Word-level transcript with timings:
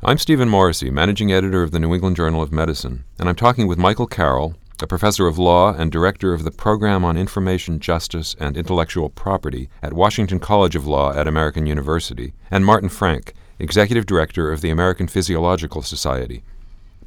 I'm 0.00 0.18
Stephen 0.18 0.48
Morrissey, 0.48 0.90
managing 0.90 1.32
editor 1.32 1.64
of 1.64 1.72
the 1.72 1.80
New 1.80 1.92
England 1.92 2.14
Journal 2.14 2.40
of 2.40 2.52
Medicine, 2.52 3.02
and 3.18 3.28
I'm 3.28 3.34
talking 3.34 3.66
with 3.66 3.78
Michael 3.78 4.06
Carroll, 4.06 4.54
a 4.80 4.86
professor 4.86 5.26
of 5.26 5.38
law 5.38 5.74
and 5.74 5.90
director 5.90 6.32
of 6.32 6.44
the 6.44 6.52
Program 6.52 7.04
on 7.04 7.16
Information 7.16 7.80
Justice 7.80 8.36
and 8.38 8.56
Intellectual 8.56 9.08
Property 9.08 9.68
at 9.82 9.92
Washington 9.92 10.38
College 10.38 10.76
of 10.76 10.86
Law 10.86 11.12
at 11.12 11.26
American 11.26 11.66
University, 11.66 12.32
and 12.48 12.64
Martin 12.64 12.88
Frank, 12.88 13.34
executive 13.58 14.06
director 14.06 14.52
of 14.52 14.60
the 14.60 14.70
American 14.70 15.08
Physiological 15.08 15.82
Society. 15.82 16.44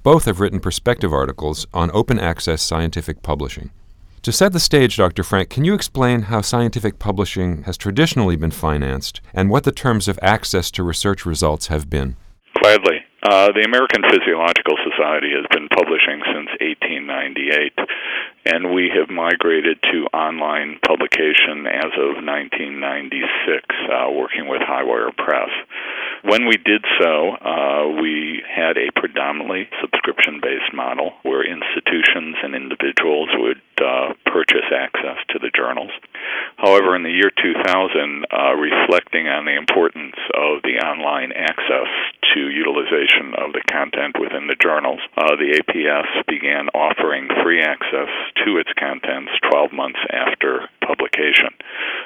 Both 0.04 0.26
have 0.26 0.42
written 0.42 0.60
perspective 0.60 1.14
articles 1.14 1.68
on 1.73 1.92
open 1.94 2.20
access 2.20 2.62
scientific 2.62 3.23
publishing. 3.23 3.71
To 4.23 4.34
set 4.34 4.52
the 4.52 4.60
stage, 4.60 4.98
Dr. 4.98 5.23
Frank, 5.23 5.50
can 5.50 5.64
you 5.64 5.73
explain 5.73 6.23
how 6.23 6.42
scientific 6.42 7.00
publishing 7.00 7.64
has 7.64 7.78
traditionally 7.78 8.36
been 8.36 8.52
financed 8.52 9.21
and 9.34 9.50
what 9.50 9.64
the 9.64 9.71
terms 9.71 10.10
of 10.10 10.20
access 10.21 10.70
to 10.71 10.84
research 10.84 11.26
results 11.26 11.68
have 11.68 11.89
been? 11.89 12.18
Gladly. 12.59 13.05
Uh, 13.21 13.54
the 13.54 13.61
American 13.61 14.02
Physiological 14.02 14.82
Society 14.82 15.29
has 15.37 15.46
been 15.54 15.69
publishing 15.69 16.25
since 16.25 16.50
1898, 16.57 17.78
and 18.50 18.73
we 18.73 18.89
have 18.89 19.14
migrated 19.14 19.78
to 19.93 20.09
online 20.09 20.82
publication 20.82 21.69
as 21.69 21.93
of 22.01 22.18
1996, 22.18 23.61
uh, 23.93 24.09
working 24.09 24.50
with 24.50 24.65
Highwire 24.65 25.14
Press. 25.14 25.54
When 26.25 26.50
we 26.50 26.57
did 26.57 26.82
so, 26.97 27.37
uh, 27.37 28.01
we 28.01 28.42
had 28.42 28.78
a 28.78 28.89
predominantly 28.97 29.70
subscription 29.81 30.42
based 30.42 30.73
model 30.73 31.14
where 31.21 31.45
institutions 31.45 32.42
and 32.42 32.58
individuals 32.58 33.30
would 33.38 33.61
uh, 33.81 34.14
purchase 34.25 34.66
access 34.73 35.17
to 35.30 35.38
the 35.38 35.53
journals. 35.53 35.94
However, 36.58 36.95
in 36.95 37.03
the 37.03 37.14
year 37.14 37.30
2000, 37.38 38.25
uh, 38.33 38.53
reflecting 38.58 39.30
on 39.30 39.45
the 39.45 39.58
importance 39.58 40.17
of 40.33 40.61
the 40.61 40.81
online 40.81 41.33
access 41.33 41.89
to 42.34 42.50
utilization 42.50 43.34
of 43.38 43.53
the 43.53 43.62
content 43.70 44.16
within 44.20 44.48
the 44.48 44.56
journals, 44.59 45.00
uh, 45.17 45.36
the 45.36 45.59
APS 45.59 46.08
began 46.28 46.70
offering 46.73 47.28
free 47.44 47.62
access 47.62 48.10
to 48.46 48.58
its 48.58 48.70
contents 48.80 49.32
12 49.50 49.73
months 49.73 50.00
after 50.12 50.70
publication. 50.86 51.50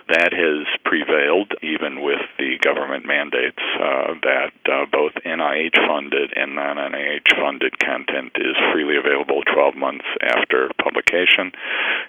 That 0.10 0.34
has 0.34 0.68
prevailed 0.84 1.54
even 1.62 2.02
with 2.02 2.22
the 2.38 2.58
government 2.62 3.06
mandates 3.06 3.62
uh, 3.80 4.14
that 4.22 4.54
uh, 4.66 4.86
both 4.92 5.14
NIH 5.26 5.78
funded 5.88 6.34
and 6.36 6.56
non 6.56 6.78
NIH 6.78 7.30
funded 7.36 7.78
content 7.80 8.32
is 8.36 8.56
freely 8.74 8.98
available 8.98 9.42
12 9.54 9.76
months 9.76 10.06
after 10.22 10.70
publication, 10.82 11.52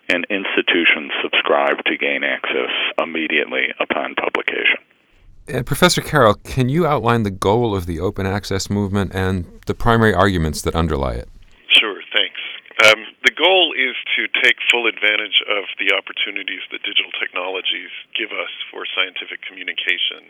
and 0.09 0.27
institutions 0.31 1.13
subscribe 1.23 1.85
to 1.85 1.97
gain 1.97 2.25
access 2.25 2.73
immediately 2.99 3.73
upon 3.81 4.15
publication. 4.15 4.81
Uh, 5.47 5.63
Professor 5.63 6.03
Carroll, 6.03 6.35
can 6.43 6.69
you 6.69 6.87
outline 6.87 7.23
the 7.23 7.31
goal 7.31 7.71
of 7.71 7.87
the 7.87 8.01
open 8.01 8.27
access 8.27 8.69
movement 8.69 9.15
and 9.15 9.47
the 9.67 9.75
primary 9.75 10.13
arguments 10.13 10.63
that 10.63 10.75
underlie 10.75 11.15
it? 11.15 11.29
Sure, 11.71 12.03
thanks. 12.11 12.43
Um, 12.83 13.07
the 13.23 13.31
goal 13.31 13.71
is 13.71 13.95
to 14.19 14.27
take 14.43 14.59
full 14.67 14.91
advantage 14.91 15.39
of 15.47 15.71
the 15.79 15.95
opportunities 15.95 16.67
that 16.75 16.83
digital 16.83 17.15
technologies 17.15 17.95
give 18.19 18.35
us 18.35 18.51
for 18.75 18.91
scientific 18.91 19.39
communication. 19.47 20.27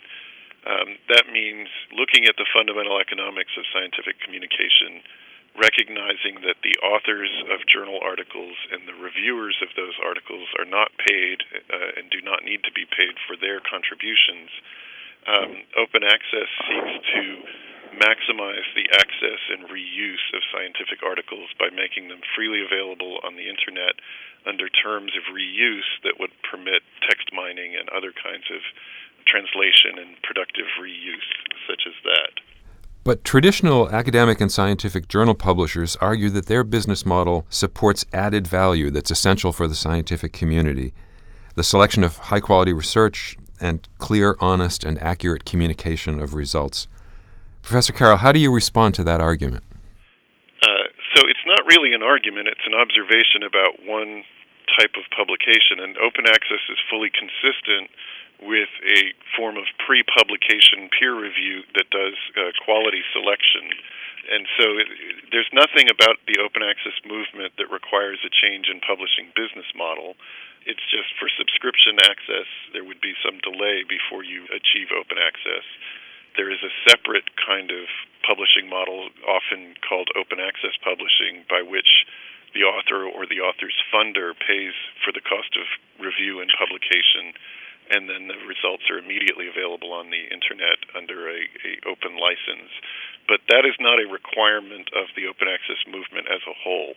Um, 0.68 1.00
that 1.08 1.32
means 1.32 1.72
looking 1.96 2.28
at 2.28 2.36
the 2.36 2.44
fundamental 2.52 3.00
economics 3.00 3.56
of 3.56 3.64
scientific 3.72 4.20
communication, 4.20 5.00
recognizing 5.56 6.44
that 6.44 6.60
the 6.60 6.76
authors 6.84 7.32
of 7.48 7.64
journal 7.64 8.04
articles 8.04 8.60
and 8.68 8.84
the 8.84 8.98
reviewers 9.00 9.56
of 9.64 9.72
those 9.80 9.96
articles 10.04 10.52
are 10.60 10.68
not 10.68 10.92
paid 11.00 11.40
uh, 11.72 11.96
and 11.96 12.12
do 12.12 12.20
not 12.20 12.44
need 12.44 12.60
to 12.68 12.72
be 12.76 12.84
paid 12.84 13.16
for 13.24 13.32
their 13.32 13.64
contributions 13.64 14.52
um, 15.26 15.50
open 15.78 16.02
access 16.02 16.50
seeks 16.66 16.96
to 17.14 17.22
maximize 17.98 18.66
the 18.76 18.86
access 18.98 19.40
and 19.50 19.68
reuse 19.72 20.26
of 20.36 20.42
scientific 20.52 21.00
articles 21.02 21.48
by 21.58 21.72
making 21.72 22.08
them 22.08 22.20
freely 22.36 22.60
available 22.60 23.18
on 23.24 23.36
the 23.36 23.48
internet 23.48 23.96
under 24.44 24.68
terms 24.68 25.12
of 25.16 25.24
reuse 25.32 25.88
that 26.04 26.20
would 26.20 26.30
permit 26.44 26.82
text 27.08 27.32
mining 27.32 27.74
and 27.74 27.88
other 27.90 28.12
kinds 28.12 28.46
of 28.52 28.60
translation 29.26 29.98
and 29.98 30.20
productive 30.22 30.66
reuse, 30.78 31.30
such 31.66 31.82
as 31.88 31.96
that. 32.04 32.38
But 33.02 33.24
traditional 33.24 33.88
academic 33.90 34.40
and 34.40 34.50
scientific 34.50 35.08
journal 35.08 35.34
publishers 35.34 35.96
argue 36.00 36.28
that 36.30 36.46
their 36.46 36.64
business 36.64 37.06
model 37.06 37.46
supports 37.48 38.04
added 38.12 38.46
value 38.46 38.90
that's 38.90 39.10
essential 39.10 39.52
for 39.52 39.68
the 39.68 39.74
scientific 39.74 40.32
community. 40.32 40.92
The 41.54 41.62
selection 41.62 42.04
of 42.04 42.18
high 42.18 42.40
quality 42.40 42.72
research, 42.72 43.36
and 43.60 43.86
clear, 43.98 44.36
honest, 44.40 44.84
and 44.84 45.00
accurate 45.02 45.44
communication 45.44 46.20
of 46.20 46.34
results. 46.34 46.88
Professor 47.62 47.92
Carroll, 47.92 48.18
how 48.18 48.32
do 48.32 48.38
you 48.38 48.52
respond 48.52 48.94
to 48.94 49.04
that 49.04 49.20
argument? 49.20 49.64
Uh, 50.62 50.86
so 51.14 51.22
it's 51.26 51.44
not 51.46 51.60
really 51.66 51.92
an 51.92 52.02
argument, 52.02 52.48
it's 52.48 52.66
an 52.66 52.74
observation 52.74 53.42
about 53.42 53.84
one 53.84 54.22
type 54.78 54.94
of 54.96 55.04
publication, 55.14 55.80
and 55.80 55.96
open 55.98 56.26
access 56.26 56.62
is 56.70 56.78
fully 56.90 57.10
consistent 57.10 57.90
with 58.42 58.68
a 58.84 59.16
form 59.36 59.56
of 59.56 59.64
pre 59.84 60.04
publication 60.04 60.90
peer 60.92 61.16
review 61.16 61.64
that 61.74 61.88
does 61.90 62.16
uh, 62.36 62.52
quality 62.64 63.00
selection. 63.12 63.72
And 64.26 64.44
so 64.58 64.66
it, 64.76 64.88
there's 65.30 65.48
nothing 65.54 65.88
about 65.88 66.18
the 66.26 66.42
open 66.42 66.62
access 66.62 66.96
movement 67.06 67.54
that 67.56 67.70
requires 67.70 68.20
a 68.26 68.32
change 68.32 68.66
in 68.68 68.82
publishing 68.82 69.30
business 69.38 69.68
model. 69.72 70.18
It's 70.66 70.82
just 70.90 71.14
for 71.16 71.30
subscription 71.30 72.02
access, 72.02 72.50
there 72.74 72.82
would 72.82 73.00
be 73.00 73.14
some 73.22 73.38
delay 73.38 73.86
before 73.86 74.26
you 74.26 74.50
achieve 74.50 74.90
open 74.90 75.16
access. 75.16 75.62
There 76.34 76.50
is 76.50 76.58
a 76.60 76.74
separate 76.90 77.30
kind 77.38 77.70
of 77.70 77.86
publishing 78.26 78.68
model, 78.68 79.08
often 79.24 79.78
called 79.86 80.10
open 80.18 80.42
access 80.42 80.74
publishing, 80.82 81.46
by 81.46 81.62
which 81.62 82.04
the 82.52 82.66
author 82.66 83.06
or 83.06 83.30
the 83.30 83.40
author's 83.40 83.78
funder 83.94 84.34
pays 84.34 84.74
for 85.06 85.14
the 85.14 85.22
cost 85.22 85.54
of 85.54 85.70
review 86.02 86.42
and 86.42 86.50
publication, 86.58 87.30
and 87.90 88.08
then 88.08 88.28
the 88.28 88.38
results 88.46 88.84
are 88.90 88.98
immediately 88.98 89.48
available 89.48 89.92
on 89.92 90.10
the 90.10 90.22
internet 90.30 90.78
under 90.96 91.28
a, 91.30 91.40
a 91.66 91.72
open 91.88 92.18
license. 92.18 92.70
But 93.28 93.40
that 93.50 93.66
is 93.66 93.74
not 93.80 93.98
a 93.98 94.06
requirement 94.06 94.90
of 94.94 95.10
the 95.16 95.26
open 95.26 95.48
access 95.50 95.80
movement 95.90 96.30
as 96.30 96.42
a 96.46 96.54
whole. 96.54 96.94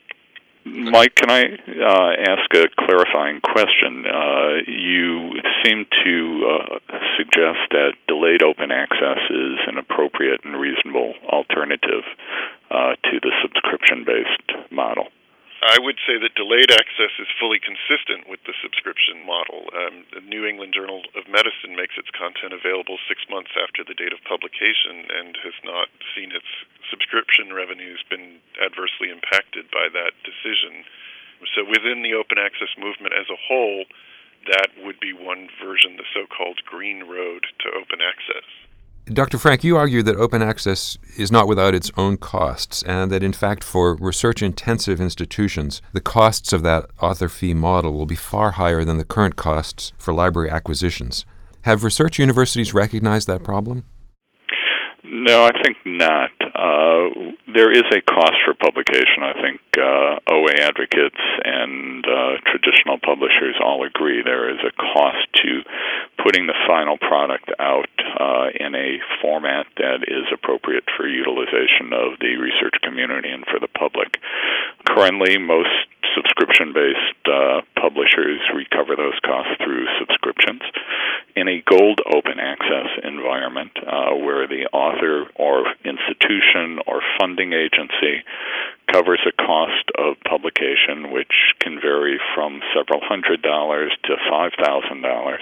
Mike, 0.65 1.15
can 1.15 1.31
I 1.31 1.43
uh, 1.43 2.11
ask 2.27 2.53
a 2.53 2.67
clarifying 2.77 3.39
question? 3.41 4.05
Uh, 4.05 4.59
you 4.67 5.31
seem 5.63 5.85
to 6.03 6.15
uh, 6.45 6.79
suggest 7.17 7.63
that 7.71 7.93
delayed 8.07 8.43
open 8.43 8.69
access 8.69 9.19
is 9.29 9.57
an 9.67 9.77
appropriate 9.77 10.41
and 10.43 10.59
reasonable 10.59 11.13
alternative 11.31 12.03
uh, 12.69 12.93
to 13.03 13.19
the 13.21 13.31
subscription 13.41 14.03
based 14.05 14.71
model. 14.71 15.07
I 15.59 15.75
would 15.75 15.99
say 16.07 16.15
that 16.15 16.39
delayed 16.39 16.71
access 16.71 17.11
is 17.19 17.27
fully 17.35 17.59
consistent 17.59 18.31
with 18.31 18.39
the 18.47 18.55
subscription 18.63 19.27
model. 19.27 19.67
Um, 19.75 20.07
the 20.15 20.23
New 20.23 20.47
England 20.47 20.71
Journal 20.71 21.03
of 21.19 21.27
Medicine 21.27 21.75
makes 21.75 21.99
its 21.99 22.07
content 22.15 22.55
available 22.55 22.95
six 23.11 23.27
months 23.27 23.51
after 23.59 23.83
the 23.83 23.93
date 23.93 24.15
of 24.15 24.23
publication 24.23 25.03
and 25.11 25.35
has 25.43 25.55
not 25.67 25.91
seen 26.15 26.31
its 26.31 26.47
subscription 26.87 27.51
revenues 27.51 27.99
been 28.07 28.39
adversely 28.63 29.11
impacted 29.11 29.67
by 29.67 29.91
that 29.91 30.15
decision. 30.23 30.87
So 31.55 31.67
within 31.67 32.07
the 32.07 32.15
open 32.15 32.39
access 32.39 32.71
movement 32.79 33.11
as 33.11 33.27
a 33.27 33.35
whole, 33.35 33.83
that 34.47 34.71
would 34.79 34.99
be 35.03 35.11
one 35.11 35.51
version, 35.59 35.99
the 35.99 36.07
so 36.15 36.23
called 36.23 36.63
green 36.63 37.03
road 37.03 37.43
to 37.67 37.75
open 37.75 37.99
access. 37.99 38.47
Dr. 39.11 39.39
Frank, 39.39 39.63
you 39.63 39.75
argue 39.75 40.03
that 40.03 40.17
open 40.17 40.43
access 40.43 40.99
is 41.17 41.31
not 41.31 41.47
without 41.47 41.73
its 41.73 41.91
own 41.97 42.17
costs, 42.17 42.83
and 42.83 43.11
that 43.11 43.23
in 43.23 43.33
fact, 43.33 43.63
for 43.63 43.95
research 43.95 44.43
intensive 44.43 45.01
institutions, 45.01 45.81
the 45.93 46.01
costs 46.01 46.53
of 46.53 46.61
that 46.61 46.85
author 47.01 47.27
fee 47.27 47.55
model 47.55 47.93
will 47.93 48.05
be 48.05 48.15
far 48.15 48.51
higher 48.51 48.83
than 48.85 48.99
the 48.99 49.03
current 49.05 49.35
costs 49.35 49.93
for 49.97 50.13
library 50.13 50.51
acquisitions. 50.51 51.25
Have 51.63 51.83
research 51.83 52.19
universities 52.19 52.75
recognized 52.75 53.27
that 53.27 53.43
problem? 53.43 53.83
No, 55.03 55.45
I 55.45 55.51
think 55.63 55.77
not. 55.85 56.29
Uh, 56.55 57.33
there 57.53 57.71
is 57.71 57.83
a 57.91 58.01
cost 58.01 58.37
for 58.45 58.53
publication. 58.53 59.23
I 59.23 59.33
think 59.41 59.61
uh, 59.77 60.19
OA 60.31 60.53
advocates 60.59 61.21
and 61.43 62.05
uh, 62.05 62.41
traditional 62.45 62.99
publishers 62.99 63.55
all 63.63 63.85
agree 63.85 64.21
there 64.23 64.49
is 64.49 64.59
a 64.65 64.71
cost 64.71 65.25
to 65.43 65.61
putting 66.23 66.47
the 66.47 66.57
final 66.67 66.97
product 66.97 67.49
out 67.59 67.89
uh, 68.19 68.49
in 68.59 68.75
a 68.75 68.99
format 69.21 69.67
that 69.77 70.03
is 70.07 70.25
appropriate 70.33 70.83
for 70.97 71.07
utilization 71.07 71.93
of 71.93 72.19
the 72.19 72.37
research 72.37 72.75
community 72.83 73.29
and 73.29 73.45
for 73.45 73.59
the 73.59 73.69
public. 73.69 74.19
Currently, 74.85 75.37
most 75.37 75.69
subscription 76.15 76.73
based 76.73 77.21
uh, 77.27 77.61
publishers 77.79 78.41
recover 78.55 78.95
those 78.95 79.17
costs 79.23 79.53
through 79.63 79.85
subscriptions. 79.99 80.61
In 81.35 81.47
a 81.47 81.63
gold 81.69 82.01
open 82.05 82.39
access 82.39 82.87
environment 83.03 83.71
uh, 83.85 84.15
where 84.15 84.47
the 84.47 84.65
author 84.73 85.25
or 85.35 85.65
institution 85.85 86.79
or 86.87 87.01
funding 87.19 87.53
agency 87.53 88.23
covers 88.91 89.19
a 89.27 89.31
cost 89.31 89.85
of 89.97 90.15
publication 90.27 91.11
which 91.11 91.53
can 91.59 91.79
vary 91.79 92.19
from 92.35 92.61
several 92.75 92.99
hundred 93.03 93.41
dollars 93.41 93.91
to 94.03 94.15
five 94.29 94.51
thousand 94.59 95.01
dollars 95.01 95.41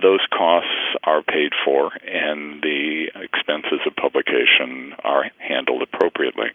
those 0.00 0.20
costs 0.30 0.96
are 1.04 1.22
paid 1.22 1.52
for 1.64 1.90
and 2.06 2.62
the 2.62 3.10
expenses 3.16 3.80
of 3.86 3.96
publication 3.96 4.94
are 5.02 5.30
handled 5.38 5.82
appropriately. 5.82 6.48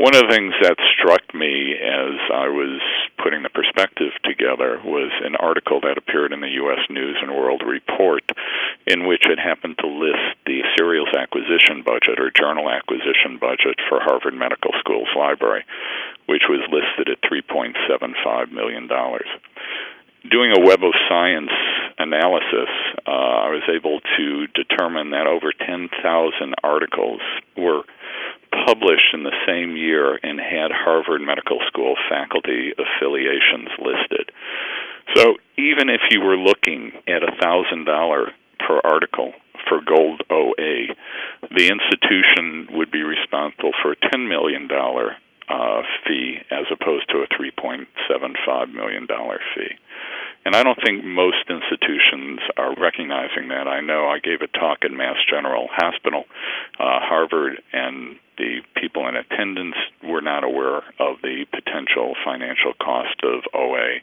One 0.00 0.16
of 0.16 0.24
the 0.24 0.32
things 0.32 0.54
that 0.64 0.80
struck 0.96 1.20
me 1.36 1.76
as 1.76 2.16
I 2.32 2.48
was 2.48 2.80
putting 3.22 3.42
the 3.44 3.52
perspective 3.52 4.16
together 4.24 4.80
was 4.80 5.12
an 5.20 5.36
article 5.36 5.76
that 5.84 6.00
appeared 6.00 6.32
in 6.32 6.40
the 6.40 6.56
U.S. 6.64 6.80
News 6.88 7.20
and 7.20 7.36
World 7.36 7.60
Report 7.60 8.24
in 8.86 9.04
which 9.04 9.28
it 9.28 9.36
happened 9.36 9.76
to 9.76 9.86
list 9.86 10.40
the 10.46 10.64
serials 10.72 11.12
acquisition 11.12 11.84
budget 11.84 12.16
or 12.16 12.32
journal 12.32 12.72
acquisition 12.72 13.36
budget 13.36 13.76
for 13.92 14.00
Harvard 14.00 14.32
Medical 14.32 14.72
School's 14.80 15.12
library, 15.12 15.68
which 16.24 16.48
was 16.48 16.64
listed 16.72 17.12
at 17.12 17.20
$3.75 17.28 18.52
million. 18.56 18.88
Doing 18.88 20.56
a 20.56 20.64
Web 20.64 20.80
of 20.80 20.96
Science 21.12 21.52
analysis, 21.98 22.72
uh, 23.04 23.44
I 23.44 23.52
was 23.52 23.68
able 23.68 24.00
to 24.16 24.46
determine 24.56 25.10
that 25.10 25.28
over 25.28 25.52
10,000 25.52 25.92
articles 26.64 27.20
were 27.54 27.84
published 28.66 29.14
in 29.14 29.22
the 29.22 29.36
same 29.46 29.76
year 29.76 30.18
and 30.22 30.38
had 30.40 30.70
Harvard 30.72 31.20
Medical 31.20 31.58
School 31.68 31.94
faculty 32.08 32.72
affiliations 32.76 33.70
listed. 33.78 34.32
So 35.16 35.36
even 35.58 35.88
if 35.88 36.00
you 36.10 36.20
were 36.20 36.36
looking 36.36 36.92
at 37.06 37.22
a 37.22 37.34
thousand 37.40 37.84
dollar 37.84 38.32
per 38.58 38.80
article 38.84 39.32
for 39.68 39.80
gold 39.80 40.22
OA, 40.30 40.94
the 41.50 41.68
institution 41.68 42.68
would 42.76 42.90
be 42.90 43.02
responsible 43.02 43.72
for 43.82 43.92
a 43.92 44.10
ten 44.10 44.28
million 44.28 44.68
dollar 44.68 45.16
uh, 45.48 45.82
fee 46.06 46.38
as 46.50 46.66
opposed 46.70 47.08
to 47.10 47.18
a 47.18 47.26
three 47.36 47.50
point 47.50 47.88
seven 48.08 48.34
five 48.46 48.68
million 48.68 49.06
dollar 49.06 49.40
fee. 49.54 49.74
And 50.44 50.56
I 50.56 50.62
don't 50.62 50.78
think 50.84 51.04
most 51.04 51.50
institutions 51.50 52.40
are 52.56 52.74
recognizing 52.80 53.48
that. 53.48 53.68
I 53.68 53.80
know 53.80 54.08
I 54.08 54.20
gave 54.20 54.40
a 54.40 54.46
talk 54.46 54.78
at 54.84 54.90
Mass 54.90 55.16
General 55.28 55.68
Hospital, 55.70 56.24
uh, 56.78 57.00
Harvard, 57.02 57.60
and 57.72 58.16
the 58.40 58.64
people 58.80 59.06
in 59.06 59.16
attendance 59.16 59.76
were 60.02 60.24
not 60.24 60.44
aware 60.44 60.80
of 60.96 61.20
the 61.20 61.44
potential 61.52 62.16
financial 62.24 62.72
cost 62.80 63.20
of 63.22 63.44
OA. 63.52 64.00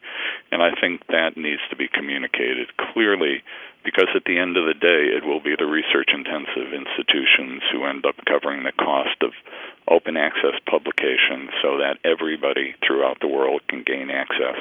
And 0.52 0.62
I 0.62 0.78
think 0.80 1.02
that 1.10 1.36
needs 1.36 1.62
to 1.72 1.76
be 1.76 1.90
communicated 1.90 2.70
clearly 2.78 3.42
because 3.84 4.10
at 4.14 4.26
the 4.26 4.38
end 4.38 4.58
of 4.58 4.70
the 4.70 4.78
day, 4.78 5.10
it 5.10 5.26
will 5.26 5.42
be 5.42 5.56
the 5.58 5.66
research 5.66 6.14
intensive 6.14 6.70
institutions 6.70 7.64
who 7.72 7.86
end 7.86 8.06
up 8.06 8.16
covering 8.30 8.62
the 8.62 8.78
cost 8.78 9.18
of 9.26 9.32
open 9.90 10.18
access 10.18 10.54
publication 10.70 11.50
so 11.64 11.82
that 11.82 11.98
everybody 12.06 12.76
throughout 12.86 13.18
the 13.22 13.28
world 13.28 13.62
can 13.70 13.82
gain 13.82 14.12
access, 14.12 14.60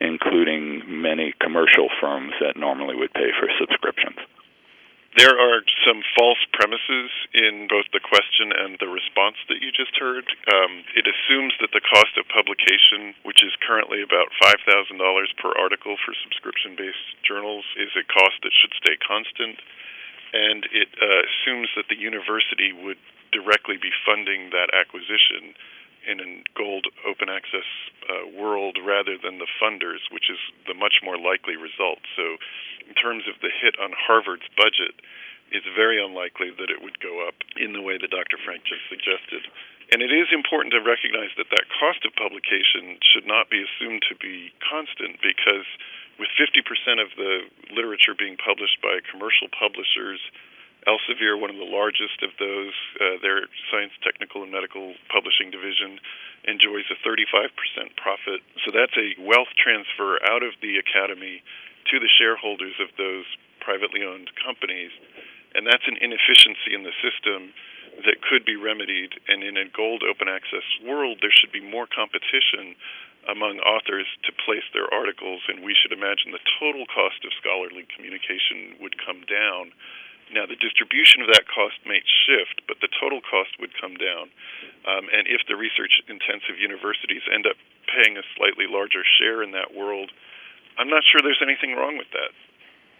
including 0.00 0.82
many 0.88 1.32
commercial 1.38 1.88
firms 2.00 2.32
that 2.40 2.56
normally 2.56 2.96
would 2.96 3.12
pay 3.14 3.30
for 3.38 3.46
subscriptions. 3.60 4.18
There 5.16 5.32
are 5.32 5.64
some 5.80 6.04
false 6.12 6.44
premises 6.52 7.08
in 7.32 7.72
both 7.72 7.88
the 7.88 8.04
question 8.04 8.52
and 8.52 8.76
the 8.76 8.92
response 8.92 9.40
that 9.48 9.64
you 9.64 9.72
just 9.72 9.96
heard. 9.96 10.28
Um, 10.44 10.84
it 10.92 11.08
assumes 11.08 11.56
that 11.64 11.72
the 11.72 11.80
cost 11.80 12.20
of 12.20 12.28
publication, 12.28 13.16
which 13.24 13.40
is 13.40 13.56
currently 13.64 14.04
about 14.04 14.28
$5,000 14.44 14.60
per 15.40 15.56
article 15.56 15.96
for 16.04 16.12
subscription 16.20 16.76
based 16.76 17.16
journals, 17.24 17.64
is 17.80 17.96
a 17.96 18.04
cost 18.04 18.44
that 18.44 18.52
should 18.60 18.76
stay 18.76 19.00
constant. 19.00 19.56
And 20.36 20.68
it 20.68 20.92
uh, 21.00 21.24
assumes 21.24 21.72
that 21.80 21.88
the 21.88 21.96
university 21.96 22.76
would 22.76 23.00
directly 23.32 23.80
be 23.80 23.96
funding 24.04 24.52
that 24.52 24.68
acquisition 24.76 25.56
in 26.06 26.22
a 26.22 26.28
gold 26.54 26.86
open 27.02 27.28
access 27.28 27.66
uh, 28.06 28.30
world 28.30 28.78
rather 28.78 29.18
than 29.18 29.38
the 29.38 29.50
funders, 29.60 30.06
which 30.10 30.30
is 30.30 30.38
the 30.66 30.74
much 30.74 31.02
more 31.02 31.18
likely 31.18 31.58
result. 31.58 31.98
So 32.14 32.38
in 32.86 32.94
terms 32.94 33.26
of 33.26 33.34
the 33.42 33.50
hit 33.50 33.74
on 33.82 33.90
Harvard's 33.92 34.46
budget, 34.54 34.94
it's 35.50 35.66
very 35.78 36.02
unlikely 36.02 36.50
that 36.58 36.70
it 36.70 36.82
would 36.82 36.98
go 36.98 37.26
up 37.26 37.38
in 37.54 37.74
the 37.74 37.82
way 37.82 37.98
that 37.98 38.10
Dr. 38.10 38.38
Frank 38.42 38.66
just 38.66 38.82
suggested. 38.90 39.46
And 39.94 40.02
it 40.02 40.10
is 40.10 40.26
important 40.34 40.74
to 40.74 40.82
recognize 40.82 41.30
that 41.38 41.46
that 41.54 41.70
cost 41.70 42.02
of 42.02 42.10
publication 42.18 42.98
should 43.06 43.26
not 43.26 43.46
be 43.46 43.62
assumed 43.62 44.02
to 44.10 44.18
be 44.18 44.50
constant 44.58 45.22
because 45.22 45.66
with 46.18 46.32
50% 46.34 46.66
of 46.98 47.14
the 47.14 47.46
literature 47.70 48.18
being 48.18 48.34
published 48.34 48.82
by 48.82 48.98
commercial 49.06 49.46
publishers, 49.54 50.18
Elsevier, 50.86 51.34
one 51.34 51.50
of 51.50 51.58
the 51.58 51.66
largest 51.66 52.22
of 52.22 52.30
those, 52.38 52.74
uh, 53.02 53.18
their 53.20 53.50
science, 53.70 53.92
technical, 54.06 54.42
and 54.42 54.52
medical 54.54 54.94
publishing 55.10 55.50
division, 55.50 55.98
enjoys 56.46 56.86
a 56.94 56.96
35% 57.02 57.50
profit. 57.98 58.40
So 58.64 58.70
that's 58.70 58.94
a 58.94 59.18
wealth 59.18 59.50
transfer 59.58 60.22
out 60.30 60.46
of 60.46 60.54
the 60.62 60.78
academy 60.78 61.42
to 61.90 61.98
the 61.98 62.08
shareholders 62.08 62.78
of 62.78 62.94
those 62.96 63.26
privately 63.58 64.06
owned 64.06 64.30
companies. 64.38 64.94
And 65.54 65.66
that's 65.66 65.86
an 65.90 65.98
inefficiency 65.98 66.70
in 66.70 66.86
the 66.86 66.94
system 67.02 67.50
that 68.06 68.22
could 68.22 68.44
be 68.44 68.54
remedied. 68.54 69.18
And 69.26 69.42
in 69.42 69.56
a 69.56 69.66
gold 69.66 70.06
open 70.06 70.28
access 70.28 70.66
world, 70.86 71.18
there 71.18 71.34
should 71.34 71.50
be 71.50 71.64
more 71.64 71.90
competition 71.90 72.78
among 73.26 73.58
authors 73.66 74.06
to 74.22 74.30
place 74.46 74.62
their 74.70 74.86
articles, 74.94 75.42
and 75.50 75.66
we 75.66 75.74
should 75.74 75.90
imagine 75.90 76.30
the 76.30 76.46
total 76.62 76.86
cost 76.86 77.26
of 77.26 77.34
scholarly 77.34 77.82
communication 77.90 78.78
would 78.78 78.94
come 79.02 79.26
down. 79.26 79.74
Now, 80.34 80.44
the 80.46 80.58
distribution 80.58 81.22
of 81.22 81.28
that 81.30 81.46
cost 81.46 81.78
may 81.86 82.02
shift, 82.26 82.66
but 82.66 82.82
the 82.82 82.90
total 82.98 83.22
cost 83.22 83.54
would 83.62 83.70
come 83.78 83.94
down. 83.94 84.28
Um, 84.86 85.06
and 85.10 85.26
if 85.30 85.46
the 85.46 85.54
research 85.54 86.02
intensive 86.10 86.58
universities 86.58 87.22
end 87.30 87.46
up 87.46 87.56
paying 87.86 88.18
a 88.18 88.26
slightly 88.34 88.66
larger 88.66 89.06
share 89.18 89.42
in 89.42 89.52
that 89.52 89.74
world, 89.74 90.10
I'm 90.78 90.90
not 90.90 91.02
sure 91.06 91.22
there's 91.22 91.42
anything 91.42 91.78
wrong 91.78 91.96
with 91.96 92.10
that. 92.12 92.34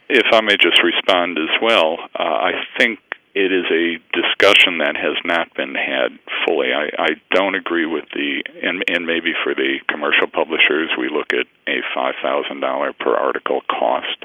If 0.09 0.27
I 0.33 0.41
may 0.41 0.57
just 0.57 0.79
respond 0.83 1.37
as 1.39 1.51
well, 1.61 1.99
uh, 2.15 2.23
I 2.23 2.63
think 2.79 3.01
it 3.37 3.53
is 3.53 3.69
a 3.69 4.01
discussion 4.17 4.79
that 4.79 4.97
has 4.97 5.21
not 5.29 5.53
been 5.53 5.75
had 5.75 6.17
fully. 6.47 6.73
I, 6.73 6.89
I 6.97 7.09
don't 7.37 7.55
agree 7.55 7.85
with 7.85 8.09
the 8.15 8.41
and 8.63 8.83
and 8.89 9.05
maybe 9.05 9.35
for 9.45 9.55
the 9.55 9.77
commercial 9.93 10.27
publishers 10.27 10.89
we 10.97 11.11
look 11.13 11.37
at 11.37 11.45
a 11.69 11.85
five 11.95 12.15
thousand 12.23 12.61
dollar 12.61 12.95
per 12.95 13.15
article 13.15 13.61
cost. 13.69 14.25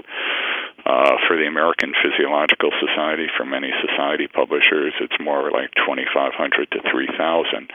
Uh, 0.92 1.16
for 1.26 1.38
the 1.38 1.48
American 1.48 1.94
Physiological 2.04 2.70
Society, 2.84 3.28
for 3.38 3.46
many 3.46 3.72
society 3.80 4.28
publishers, 4.28 4.92
it's 5.00 5.16
more 5.24 5.50
like 5.50 5.72
twenty 5.88 6.04
five 6.14 6.34
hundred 6.36 6.70
to 6.72 6.80
three 6.92 7.08
thousand 7.18 7.72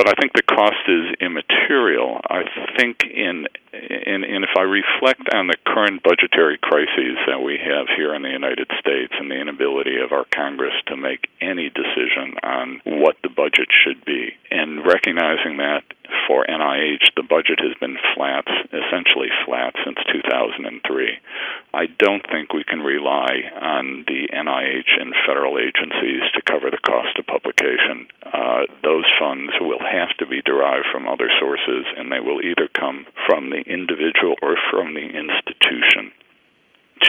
but 0.00 0.08
I 0.08 0.14
think 0.18 0.32
the 0.32 0.42
cost 0.42 0.80
is 0.88 1.12
immaterial. 1.20 2.22
I 2.24 2.44
think 2.78 3.04
in, 3.04 3.44
in, 3.74 4.24
in 4.24 4.44
if 4.44 4.56
I 4.56 4.62
reflect 4.62 5.28
on 5.34 5.48
the 5.48 5.56
current 5.66 6.02
budgetary 6.02 6.56
crises 6.56 7.20
that 7.26 7.42
we 7.42 7.58
have 7.60 7.86
here 7.96 8.14
in 8.14 8.22
the 8.22 8.30
United 8.30 8.70
States 8.78 9.12
and 9.18 9.30
the 9.30 9.38
inability 9.38 10.00
of 10.00 10.12
our 10.12 10.24
Congress 10.32 10.72
to 10.86 10.96
make 10.96 11.28
any 11.42 11.68
decision 11.68 12.32
on 12.42 12.80
what 12.84 13.16
the 13.22 13.28
budget 13.28 13.68
should 13.84 14.02
be, 14.06 14.32
and 14.50 14.86
recognizing 14.86 15.58
that 15.58 15.84
for 16.26 16.44
NIH 16.46 17.14
the 17.16 17.22
budget 17.22 17.60
has 17.60 17.74
been 17.80 17.96
flat, 18.14 18.46
essentially 18.72 19.28
flat 19.44 19.74
since 19.84 19.98
2003. 20.12 21.18
I 21.74 21.86
don't 21.98 22.24
think 22.30 22.52
we 22.52 22.64
can 22.64 22.80
rely 22.80 23.50
on 23.60 24.04
the 24.06 24.28
NIH 24.32 25.00
and 25.00 25.14
federal 25.26 25.58
agencies 25.58 26.22
to 26.34 26.42
cover 26.42 26.70
the 26.70 26.82
cost 26.86 27.18
of 27.18 27.26
publication. 27.26 28.06
Uh, 28.24 28.66
those 28.82 29.06
funds 29.18 29.52
will 29.60 29.80
have 29.80 30.16
to 30.18 30.26
be 30.26 30.42
derived 30.42 30.86
from 30.92 31.08
other 31.08 31.30
sources, 31.38 31.86
and 31.96 32.10
they 32.10 32.20
will 32.20 32.40
either 32.42 32.68
come 32.68 33.06
from 33.26 33.50
the 33.50 33.62
individual 33.66 34.34
or 34.42 34.56
from 34.70 34.94
the 34.94 35.06
institution. 35.06 36.12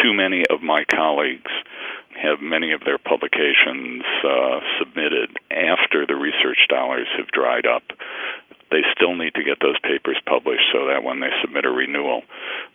Too 0.02 0.14
many 0.14 0.46
of 0.50 0.62
my 0.62 0.86
colleagues 0.86 1.52
have 2.22 2.42
many 2.42 2.72
of 2.72 2.82
their 2.86 2.98
publications 2.98 4.04
uh, 4.24 4.60
submitted 4.80 5.36
after 5.50 6.06
the 6.06 6.16
research 6.16 6.60
dollars 6.70 7.08
have 7.18 7.28
dried 7.28 7.66
up 7.66 7.84
they 8.72 8.82
still 8.96 9.16
need 9.16 9.36
to 9.36 9.44
get 9.44 9.60
those 9.62 9.80
papers 9.84 10.18
published 10.26 10.64
so 10.72 10.88
that 10.88 11.04
when 11.04 11.20
they 11.20 11.30
submit 11.42 11.66
a 11.66 11.70
renewal, 11.70 12.24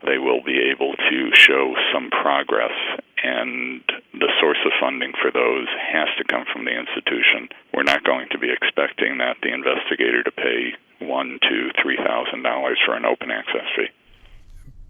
they 0.04 0.18
will 0.18 0.42
be 0.44 0.60
able 0.70 0.94
to 0.94 1.30
show 1.34 1.74
some 1.92 2.10
progress. 2.10 2.76
And 3.24 3.80
the 4.12 4.30
source 4.40 4.60
of 4.64 4.72
funding 4.78 5.12
for 5.20 5.32
those 5.32 5.66
has 5.92 6.08
to 6.18 6.24
come 6.24 6.44
from 6.52 6.64
the 6.64 6.76
institution. 6.76 7.48
We're 7.72 7.82
not 7.82 8.04
going 8.04 8.28
to 8.30 8.38
be 8.38 8.52
expecting 8.52 9.18
that 9.18 9.36
the 9.42 9.52
investigator 9.52 10.22
to 10.22 10.30
pay 10.30 10.76
one, 11.00 11.38
two, 11.48 11.70
three 11.82 11.96
thousand 11.96 12.42
dollars 12.42 12.78
for 12.84 12.94
an 12.94 13.04
open 13.04 13.30
access 13.30 13.66
fee. 13.74 13.88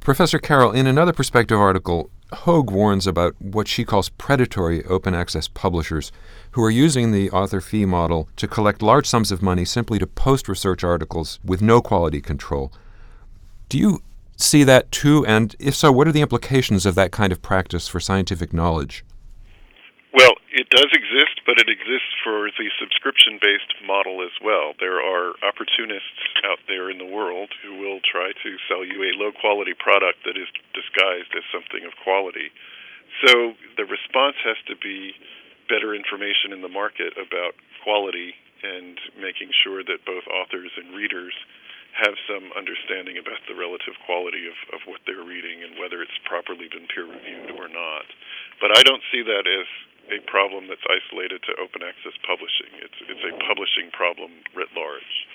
Professor 0.01 0.39
Carroll, 0.39 0.73
in 0.73 0.87
another 0.87 1.13
perspective 1.13 1.59
article, 1.59 2.11
Haug 2.33 2.71
warns 2.71 3.07
about 3.07 3.37
what 3.41 3.69
she 3.69 3.85
calls 3.85 4.09
predatory 4.09 4.85
open 4.85 5.15
access 5.15 5.47
publishers 5.47 6.11
who 6.53 6.63
are 6.63 6.71
using 6.71 7.13
the 7.13 7.31
author 7.31 7.61
fee 7.61 7.85
model 7.85 8.29
to 8.37 8.49
collect 8.49 8.83
large 8.83 9.07
sums 9.07 9.31
of 9.31 9.43
money 9.43 9.65
simply 9.65 9.99
to 9.99 10.07
post 10.07 10.49
research 10.49 10.83
articles 10.83 11.39
with 11.45 11.63
no 11.63 11.81
quality 11.81 12.21
control. 12.21 12.73
Do 13.69 13.79
you 13.79 14.03
see 14.37 14.65
that 14.65 14.91
too? 14.91 15.25
And 15.27 15.55
if 15.59 15.75
so, 15.75 15.93
what 15.93 16.09
are 16.09 16.13
the 16.13 16.21
implications 16.21 16.85
of 16.85 16.97
that 16.97 17.13
kind 17.13 17.33
of 17.33 17.43
practice 17.43 17.87
for 17.87 18.01
scientific 18.01 18.53
knowledge? 18.53 19.05
It 20.57 20.73
does 20.73 20.89
exist, 20.89 21.45
but 21.45 21.61
it 21.61 21.69
exists 21.69 22.17
for 22.25 22.49
the 22.49 22.73
subscription 22.81 23.37
based 23.37 23.77
model 23.85 24.25
as 24.25 24.33
well. 24.41 24.73
There 24.81 25.05
are 25.05 25.37
opportunists 25.45 26.33
out 26.49 26.65
there 26.65 26.89
in 26.89 26.97
the 26.97 27.05
world 27.05 27.53
who 27.61 27.77
will 27.77 28.01
try 28.01 28.33
to 28.33 28.51
sell 28.65 28.81
you 28.81 29.05
a 29.05 29.13
low 29.21 29.37
quality 29.37 29.77
product 29.77 30.25
that 30.25 30.41
is 30.41 30.49
disguised 30.73 31.37
as 31.37 31.45
something 31.53 31.85
of 31.85 31.93
quality. 32.01 32.49
So 33.21 33.53
the 33.77 33.85
response 33.85 34.41
has 34.49 34.57
to 34.73 34.81
be 34.81 35.13
better 35.69 35.93
information 35.93 36.57
in 36.57 36.65
the 36.65 36.73
market 36.73 37.13
about 37.21 37.53
quality 37.85 38.33
and 38.65 38.97
making 39.21 39.53
sure 39.61 39.85
that 39.85 40.09
both 40.09 40.25
authors 40.25 40.73
and 40.81 40.97
readers 40.97 41.37
have 42.01 42.17
some 42.25 42.49
understanding 42.57 43.21
about 43.21 43.45
the 43.45 43.57
relative 43.57 43.93
quality 44.09 44.49
of, 44.49 44.57
of 44.73 44.81
what 44.89 45.05
they're 45.05 45.21
reading 45.21 45.69
and 45.69 45.77
whether 45.77 46.01
it's 46.01 46.17
properly 46.25 46.69
been 46.73 46.89
peer 46.89 47.05
reviewed 47.05 47.53
or 47.61 47.69
not. 47.69 48.09
But 48.57 48.73
I 48.73 48.81
don't 48.85 49.05
see 49.13 49.21
that 49.21 49.45
as 49.45 49.69
a 50.11 50.21
problem 50.31 50.69
that's 50.69 50.85
isolated 50.87 51.43
to 51.45 51.53
open 51.63 51.83
access 51.83 52.13
publishing. 52.27 52.71
It's 52.83 52.99
it's 53.09 53.25
a 53.25 53.33
publishing 53.47 53.91
problem 53.93 54.31
writ 54.55 54.69
large. 54.77 55.27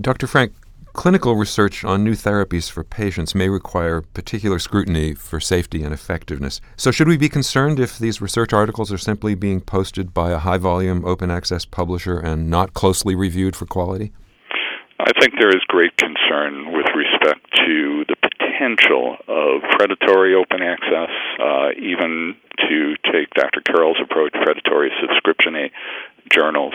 Dr. 0.00 0.26
Frank, 0.26 0.52
clinical 0.94 1.36
research 1.36 1.84
on 1.84 2.04
new 2.04 2.12
therapies 2.14 2.70
for 2.70 2.84
patients 2.84 3.34
may 3.34 3.48
require 3.48 4.00
particular 4.00 4.58
scrutiny 4.58 5.14
for 5.14 5.40
safety 5.40 5.82
and 5.82 5.92
effectiveness. 5.92 6.60
So, 6.76 6.90
should 6.90 7.08
we 7.08 7.16
be 7.16 7.28
concerned 7.28 7.78
if 7.78 7.98
these 7.98 8.20
research 8.20 8.52
articles 8.52 8.92
are 8.92 8.98
simply 8.98 9.34
being 9.34 9.60
posted 9.60 10.14
by 10.14 10.30
a 10.30 10.38
high 10.38 10.58
volume 10.58 11.04
open 11.04 11.30
access 11.30 11.64
publisher 11.64 12.18
and 12.18 12.48
not 12.48 12.74
closely 12.74 13.14
reviewed 13.14 13.56
for 13.56 13.66
quality? 13.66 14.12
I 15.00 15.12
think 15.20 15.34
there 15.38 15.50
is 15.50 15.62
great 15.66 15.96
concern 15.96 16.72
with 16.72 16.86
respect 16.94 17.40
to 17.66 18.04
the 18.08 18.16
potential 18.62 19.16
of 19.28 19.62
predatory 19.76 20.34
open 20.34 20.62
access, 20.62 21.10
uh, 21.40 21.70
even 21.78 22.34
to 22.68 22.94
take 23.10 23.30
Dr. 23.34 23.60
Carroll's 23.60 23.98
approach, 24.02 24.32
predatory 24.32 24.90
subscription 25.00 25.70
journals 26.30 26.74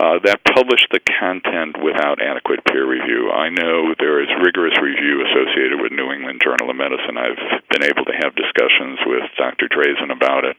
uh, 0.00 0.18
that 0.24 0.40
publish 0.54 0.80
the 0.90 1.00
content 1.20 1.76
without 1.82 2.22
adequate 2.22 2.64
peer 2.64 2.88
review. 2.88 3.30
I 3.30 3.48
know 3.50 3.94
there 3.98 4.22
is 4.22 4.28
rigorous 4.42 4.74
review 4.80 5.22
associated 5.26 5.80
with 5.80 5.92
New 5.92 6.10
England 6.10 6.40
Journal 6.42 6.70
of 6.70 6.76
Medicine. 6.76 7.18
I've 7.18 7.62
been 7.70 7.84
able 7.84 8.04
to 8.06 8.16
have 8.16 8.34
discussions 8.34 8.98
with 9.06 9.28
Dr. 9.36 9.68
Drazen 9.68 10.10
about 10.10 10.44
it. 10.44 10.56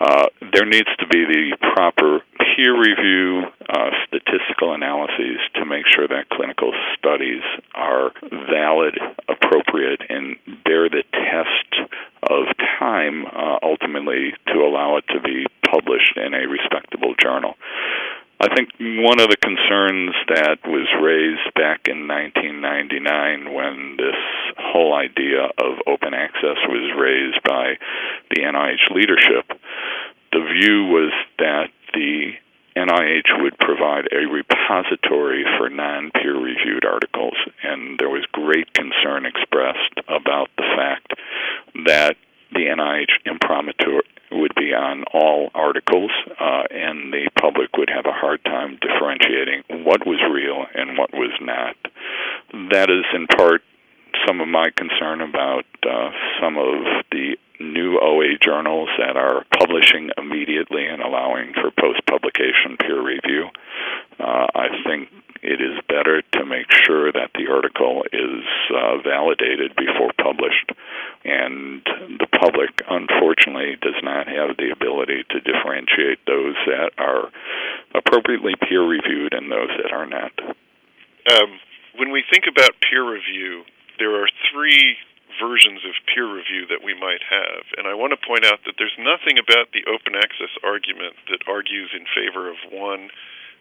Uh, 0.00 0.26
there 0.52 0.66
needs 0.66 0.88
to 1.00 1.06
be 1.08 1.26
the 1.26 1.56
proper 1.74 2.20
peer 2.38 2.72
review 2.78 3.50
uh, 3.68 3.90
statistical 4.06 4.74
analyses 4.74 5.38
to 5.54 5.64
make 5.64 5.84
sure 5.86 6.08
that 6.08 6.28
clinical 6.30 6.72
studies 6.96 7.42
are 7.74 8.12
valid, 8.50 8.98
appropriate, 9.28 10.00
and 10.08 10.36
bear 10.64 10.88
the 10.88 11.04
test 11.12 11.90
of 12.30 12.46
time 12.78 13.26
uh, 13.26 13.58
ultimately 13.62 14.34
to 14.46 14.60
allow 14.60 14.96
it 14.96 15.04
to 15.08 15.20
be 15.20 15.46
published 15.68 16.16
in 16.16 16.34
a 16.34 16.46
respectable 16.46 17.14
journal. 17.20 17.54
I 18.40 18.54
think 18.54 18.70
one 18.78 19.20
of 19.20 19.30
the 19.30 19.38
concerns 19.40 20.12
that 20.28 20.58
was 20.66 20.88
raised 21.00 21.54
back 21.54 21.86
in 21.86 22.08
1999 22.08 23.54
when 23.54 23.96
this 23.96 24.20
whole 24.58 24.92
idea 24.92 25.48
of 25.56 25.78
open 25.86 26.12
access 26.14 26.58
was 26.68 26.92
raised 26.98 27.40
by 27.44 27.78
the 28.30 28.42
NIH 28.42 28.90
leadership, 28.94 29.48
the 30.32 30.42
view 30.42 30.84
was 30.90 31.12
that 31.38 31.70
the 31.94 32.32
NIH 32.76 33.40
would 33.40 33.56
provide 33.58 34.08
a 34.10 34.26
repository 34.26 35.44
for 35.56 35.70
non 35.70 36.10
peer 36.10 36.36
reviewed 36.36 36.84
articles, 36.84 37.36
and 37.62 37.98
there 37.98 38.10
was 38.10 38.24
great 38.32 38.72
concern 38.74 39.26
expressed 39.26 39.94
about 40.08 40.50
the 40.56 40.64
fact 40.76 41.14
that 41.86 42.16
the 42.52 42.66
NIH 42.66 43.10
imprimatur 43.26 44.02
would 44.32 44.54
be 44.56 44.74
on 44.74 45.04
all 45.12 45.50
articles, 45.54 46.10
uh, 46.40 46.64
and 46.70 47.12
the 47.12 47.30
public 47.40 47.76
would 47.76 47.90
have 47.90 48.06
a 48.06 48.12
hard 48.12 48.44
time 48.44 48.78
differentiating 48.80 49.62
what 49.84 50.06
was 50.06 50.18
real 50.30 50.66
and 50.74 50.98
what 50.98 51.12
was 51.12 51.32
not. 51.40 51.76
That 52.72 52.90
is 52.90 53.04
in 53.14 53.26
part 53.28 53.62
some 54.26 54.40
of 54.40 54.48
my 54.48 54.70
concern 54.76 55.20
about 55.20 55.64
uh, 55.82 56.10
some 56.40 56.56
of 56.56 57.04
the 57.10 57.36
new 57.60 57.98
Journals 58.40 58.88
that 58.98 59.16
are 59.16 59.44
publishing 59.58 60.10
immediately 60.16 60.86
and 60.86 61.02
allowing 61.02 61.52
for 61.54 61.70
post 61.70 62.04
publication 62.06 62.76
peer 62.78 63.00
review. 63.00 63.48
Uh, 64.18 64.46
I 64.54 64.68
think 64.86 65.08
it 65.42 65.60
is 65.60 65.76
better 65.88 66.22
to 66.22 66.46
make 66.46 66.72
sure 66.72 67.12
that 67.12 67.30
the 67.34 67.52
article 67.52 68.02
is 68.12 68.44
uh, 68.72 68.96
validated 69.04 69.76
before 69.76 70.10
published. 70.16 70.72
And 71.24 71.84
the 72.18 72.26
public, 72.40 72.80
unfortunately, 72.88 73.76
does 73.80 74.00
not 74.02 74.26
have 74.26 74.56
the 74.56 74.72
ability 74.72 75.24
to 75.30 75.40
differentiate 75.40 76.24
those 76.26 76.56
that 76.66 76.92
are 76.96 77.28
appropriately 77.94 78.54
peer 78.56 78.82
reviewed 78.82 79.34
and 79.34 79.52
those 79.52 79.70
that 79.82 79.92
are 79.92 80.06
not. 80.06 80.32
Um, 81.30 81.60
when 81.96 82.10
we 82.10 82.24
think 82.30 82.44
about 82.48 82.72
peer 82.80 83.04
review, 83.04 83.64
there 83.98 84.16
are 84.22 84.28
three 84.52 84.96
versions 85.40 85.84
of 85.84 85.94
peer 86.10 86.26
review 86.26 86.66
that 86.70 86.82
we 86.82 86.94
might 86.94 87.22
have. 87.26 87.64
And 87.76 87.86
I 87.86 87.94
want 87.94 88.12
to 88.14 88.20
point 88.20 88.44
out 88.44 88.62
that 88.66 88.76
there's 88.78 88.96
nothing 88.98 89.38
about 89.38 89.72
the 89.72 89.84
open 89.86 90.14
access 90.14 90.52
argument 90.62 91.16
that 91.30 91.46
argues 91.46 91.90
in 91.92 92.06
favor 92.10 92.50
of 92.50 92.58
one 92.70 93.10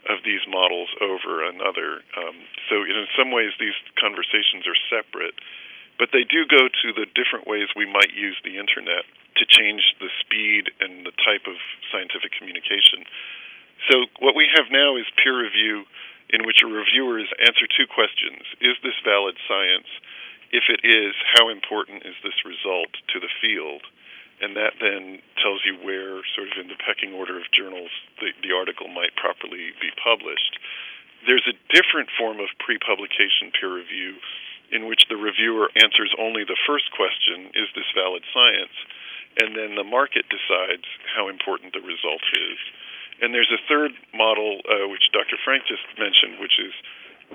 of 0.10 0.24
these 0.28 0.44
models 0.48 0.92
over 1.00 1.44
another. 1.44 2.04
Um, 2.20 2.36
so, 2.68 2.84
in 2.84 3.08
some 3.16 3.32
ways, 3.32 3.56
these 3.60 3.76
conversations 3.96 4.68
are 4.68 4.78
separate, 4.92 5.36
but 5.96 6.12
they 6.12 6.28
do 6.28 6.44
go 6.44 6.68
to 6.68 6.88
the 6.92 7.08
different 7.16 7.48
ways 7.48 7.72
we 7.76 7.88
might 7.88 8.12
use 8.12 8.36
the 8.44 8.60
internet 8.60 9.08
to 9.40 9.46
change 9.48 9.96
the 10.04 10.12
speed 10.20 10.70
and 10.84 11.08
the 11.08 11.16
type 11.24 11.48
of 11.48 11.56
scientific 11.92 12.36
communication. 12.36 13.08
So, 13.90 14.06
what 14.20 14.36
we 14.36 14.48
have 14.52 14.68
now 14.72 14.96
is 15.00 15.08
peer 15.20 15.36
review 15.40 15.88
in 16.32 16.46
which 16.46 16.64
a 16.64 16.68
reviewer 16.68 17.20
is 17.20 17.30
answer 17.40 17.68
two 17.68 17.88
questions 17.88 18.44
Is 18.60 18.76
this 18.84 18.96
valid 19.04 19.36
science? 19.48 19.88
If 20.54 20.70
it 20.70 20.86
is, 20.86 21.18
how 21.34 21.50
important 21.50 22.06
is 22.06 22.14
this 22.22 22.46
result 22.46 22.94
to 23.10 23.18
the 23.18 23.34
field? 23.42 23.82
And 24.38 24.54
that 24.54 24.78
then 24.78 25.18
tells 25.42 25.66
you 25.66 25.82
where, 25.82 26.22
sort 26.38 26.54
of 26.54 26.62
in 26.62 26.70
the 26.70 26.78
pecking 26.78 27.18
order 27.18 27.42
of 27.42 27.50
journals, 27.50 27.90
the, 28.22 28.30
the 28.46 28.54
article 28.54 28.86
might 28.86 29.18
properly 29.18 29.74
be 29.82 29.90
published. 29.98 30.62
There's 31.26 31.50
a 31.50 31.58
different 31.74 32.14
form 32.14 32.38
of 32.38 32.54
pre 32.62 32.78
publication 32.78 33.50
peer 33.50 33.74
review 33.74 34.22
in 34.70 34.86
which 34.86 35.10
the 35.10 35.18
reviewer 35.18 35.74
answers 35.74 36.14
only 36.22 36.46
the 36.46 36.58
first 36.70 36.94
question 36.94 37.50
is 37.58 37.70
this 37.74 37.90
valid 37.98 38.22
science? 38.30 38.78
And 39.42 39.58
then 39.58 39.74
the 39.74 39.86
market 39.86 40.30
decides 40.30 40.86
how 41.10 41.30
important 41.30 41.74
the 41.74 41.82
result 41.82 42.22
is. 42.38 42.58
And 43.22 43.34
there's 43.34 43.50
a 43.50 43.62
third 43.66 43.94
model, 44.14 44.62
uh, 44.70 44.86
which 44.90 45.10
Dr. 45.14 45.38
Frank 45.42 45.66
just 45.66 45.86
mentioned, 45.98 46.38
which 46.38 46.62
is 46.62 46.74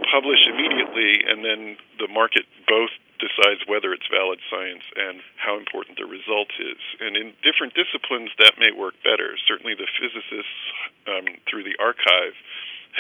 publish 0.07 0.39
immediately, 0.47 1.27
and 1.27 1.43
then 1.43 1.75
the 1.99 2.07
market 2.07 2.47
both 2.67 2.95
decides 3.19 3.67
whether 3.67 3.93
it's 3.93 4.07
valid 4.11 4.39
science 4.51 4.87
and 4.95 5.21
how 5.37 5.59
important 5.59 5.99
the 5.99 6.07
result 6.07 6.51
is. 6.59 6.81
And 7.03 7.19
in 7.19 7.35
different 7.43 7.75
disciplines, 7.75 8.31
that 8.39 8.59
may 8.59 8.71
work 8.71 8.95
better. 9.03 9.35
Certainly, 9.47 9.75
the 9.75 9.91
physicists 9.99 10.63
um, 11.07 11.27
through 11.51 11.67
the 11.67 11.77
arXiv 11.83 12.33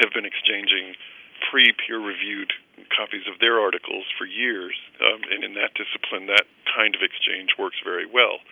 have 0.02 0.10
been 0.12 0.26
exchanging 0.26 0.98
pre 1.50 1.70
peer 1.72 1.98
reviewed 1.98 2.52
copies 2.90 3.26
of 3.30 3.38
their 3.38 3.58
articles 3.62 4.06
for 4.18 4.26
years. 4.26 4.74
Um, 4.98 5.22
and 5.30 5.46
in 5.46 5.54
that 5.54 5.74
discipline, 5.78 6.26
that 6.26 6.46
kind 6.66 6.94
of 6.94 7.02
exchange 7.02 7.54
works 7.58 7.78
very 7.82 8.06
well. 8.06 8.42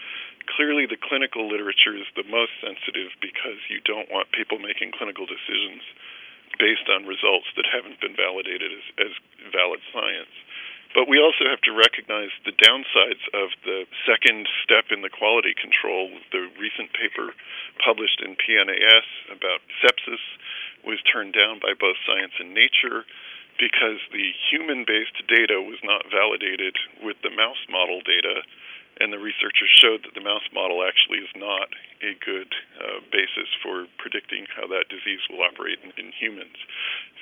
Clearly, 0.47 0.87
the 0.87 0.99
clinical 0.99 1.51
literature 1.51 1.99
is 1.99 2.07
the 2.15 2.27
most 2.31 2.55
sensitive 2.63 3.11
because 3.19 3.59
you 3.67 3.83
don't 3.83 4.07
want 4.11 4.31
people 4.31 4.63
making 4.63 4.95
clinical 4.95 5.27
decisions 5.27 5.83
based 6.59 6.87
on 6.89 7.05
results 7.05 7.51
that 7.59 7.67
haven't 7.67 8.01
been 8.01 8.15
validated 8.15 8.71
as, 8.71 9.11
as 9.11 9.13
valid 9.51 9.83
science. 9.93 10.33
But 10.97 11.13
we 11.13 11.21
also 11.21 11.45
have 11.45 11.61
to 11.69 11.77
recognize 11.77 12.33
the 12.49 12.57
downsides 12.57 13.21
of 13.37 13.53
the 13.69 13.85
second 14.09 14.49
step 14.65 14.89
in 14.89 15.05
the 15.05 15.13
quality 15.13 15.53
control. 15.53 16.09
The 16.33 16.49
recent 16.57 16.89
paper 16.97 17.37
published 17.85 18.25
in 18.25 18.33
PNAS 18.33 19.05
about 19.29 19.61
sepsis 19.85 20.25
was 20.89 20.97
turned 21.05 21.37
down 21.37 21.61
by 21.61 21.77
both 21.77 22.01
Science 22.09 22.33
and 22.41 22.57
Nature 22.57 23.05
because 23.61 24.01
the 24.09 24.33
human 24.49 24.89
based 24.89 25.21
data 25.29 25.61
was 25.61 25.77
not 25.85 26.09
validated 26.09 26.81
with 27.05 27.21
the 27.21 27.29
mouse 27.29 27.61
model 27.69 28.01
data, 28.01 28.41
and 29.01 29.13
the 29.13 29.21
researchers 29.21 29.69
showed 29.77 30.05
that 30.05 30.15
the 30.15 30.25
mouse 30.25 30.47
model 30.53 30.81
actually 30.85 31.21
is 31.21 31.33
not 31.37 31.69
a 32.01 32.17
good 32.25 32.49
uh, 32.81 33.01
basis 33.13 33.49
for 33.63 33.87
predicting 33.99 34.47
how 34.57 34.67
that 34.67 34.89
disease 34.89 35.21
will 35.29 35.45
operate 35.45 35.79
in, 35.85 35.93
in 36.01 36.13
humans. 36.13 36.57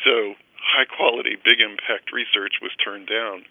So 0.07 0.35
high 0.59 0.87
quality, 0.87 1.37
big 1.37 1.61
impact 1.61 2.13
research 2.13 2.63
was 2.63 2.73
turned 2.83 3.07
down 3.07 3.45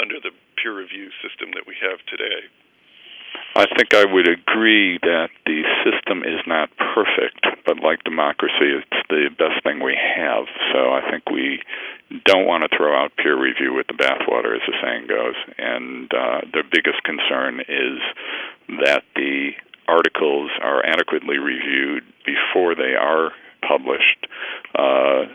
under 0.00 0.20
the 0.20 0.32
peer 0.60 0.76
review 0.76 1.08
system 1.24 1.52
that 1.54 1.64
we 1.66 1.76
have 1.80 2.00
today. 2.08 2.48
I 3.54 3.66
think 3.76 3.94
I 3.94 4.04
would 4.04 4.28
agree 4.28 4.98
that 5.02 5.28
the 5.44 5.62
system 5.84 6.22
is 6.22 6.40
not 6.46 6.68
perfect, 6.76 7.40
but 7.66 7.82
like 7.82 8.04
democracy, 8.04 8.78
it's 8.78 9.02
the 9.10 9.28
best 9.36 9.62
thing 9.62 9.82
we 9.82 9.98
have. 9.98 10.46
So 10.72 10.94
I 10.94 11.02
think 11.10 11.28
we 11.30 11.60
don't 12.24 12.46
want 12.46 12.62
to 12.62 12.76
throw 12.76 12.94
out 12.94 13.12
peer 13.16 13.36
review 13.36 13.74
with 13.74 13.86
the 13.88 13.98
bathwater, 13.98 14.54
as 14.54 14.62
the 14.66 14.74
saying 14.80 15.06
goes. 15.08 15.34
And 15.58 16.06
uh, 16.14 16.40
the 16.52 16.62
biggest 16.70 17.02
concern 17.02 17.60
is 17.60 17.98
that 18.86 19.02
the 19.14 19.50
articles 19.88 20.50
are 20.62 20.84
adequately 20.86 21.38
reviewed 21.38 22.04
before 22.24 22.74
they 22.74 22.94
are 22.94 23.32
published, 23.66 24.26
uh, 24.74 25.26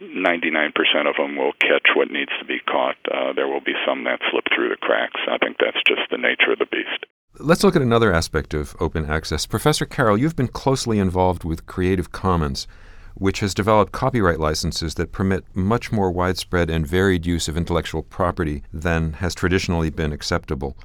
99% 0.00 0.72
of 1.08 1.16
them 1.16 1.36
will 1.36 1.52
catch 1.60 1.88
what 1.94 2.10
needs 2.10 2.32
to 2.38 2.44
be 2.44 2.60
caught. 2.60 2.96
Uh, 3.10 3.32
there 3.32 3.48
will 3.48 3.62
be 3.62 3.74
some 3.86 4.04
that 4.04 4.20
slip 4.30 4.44
through 4.54 4.68
the 4.68 4.76
cracks. 4.76 5.20
I 5.28 5.38
think 5.38 5.56
that's 5.58 5.80
just 5.86 6.02
the 6.10 6.18
nature 6.18 6.52
of 6.52 6.58
the 6.58 6.66
beast. 6.66 7.06
Let's 7.38 7.62
look 7.62 7.76
at 7.76 7.82
another 7.82 8.14
aspect 8.14 8.54
of 8.54 8.74
open 8.80 9.10
access. 9.10 9.44
Professor 9.44 9.84
Carroll, 9.84 10.16
you've 10.16 10.36
been 10.36 10.48
closely 10.48 10.98
involved 10.98 11.44
with 11.44 11.66
Creative 11.66 12.10
Commons, 12.10 12.66
which 13.14 13.40
has 13.40 13.52
developed 13.52 13.92
copyright 13.92 14.40
licenses 14.40 14.94
that 14.94 15.12
permit 15.12 15.44
much 15.54 15.92
more 15.92 16.10
widespread 16.10 16.70
and 16.70 16.86
varied 16.86 17.26
use 17.26 17.46
of 17.46 17.56
intellectual 17.56 18.02
property 18.02 18.62
than 18.72 19.14
has 19.14 19.34
traditionally 19.34 19.90
been 19.90 20.12
acceptable. 20.12 20.78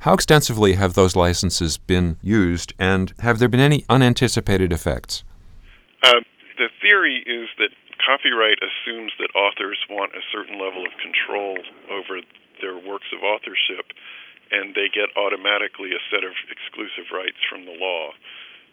How 0.00 0.12
extensively 0.12 0.74
have 0.74 0.92
those 0.92 1.16
licenses 1.16 1.78
been 1.78 2.18
used, 2.20 2.74
and 2.78 3.14
have 3.20 3.38
there 3.38 3.48
been 3.48 3.58
any 3.58 3.86
unanticipated 3.88 4.74
effects? 4.74 5.24
Uh, 6.02 6.20
the 6.58 6.68
theory 6.82 7.24
is 7.26 7.48
that 7.56 7.70
copyright 8.04 8.58
assumes 8.60 9.12
that 9.18 9.34
authors 9.34 9.78
want 9.88 10.12
a 10.12 10.20
certain 10.30 10.60
level 10.60 10.84
of 10.84 10.92
control 11.00 11.56
over 11.90 12.20
their 12.60 12.76
works 12.76 13.06
of 13.16 13.22
authorship, 13.22 13.92
and 14.50 14.74
they 14.74 14.88
get 14.88 15.12
automatically 15.16 15.92
a 15.92 16.02
set 16.08 16.24
of 16.24 16.32
exclusive 16.48 17.12
rights 17.12 17.40
from 17.48 17.64
the 17.64 17.76
law. 17.76 18.12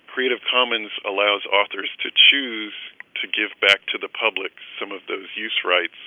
Creative 0.07 0.39
Commons 0.47 0.91
allows 1.03 1.43
authors 1.51 1.91
to 2.03 2.09
choose 2.31 2.75
to 3.19 3.27
give 3.27 3.51
back 3.59 3.83
to 3.91 3.97
the 3.99 4.11
public 4.11 4.51
some 4.79 4.91
of 4.91 5.03
those 5.07 5.27
use 5.35 5.55
rights 5.63 5.97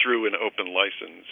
through 0.00 0.26
an 0.26 0.36
open 0.36 0.72
license. 0.72 1.24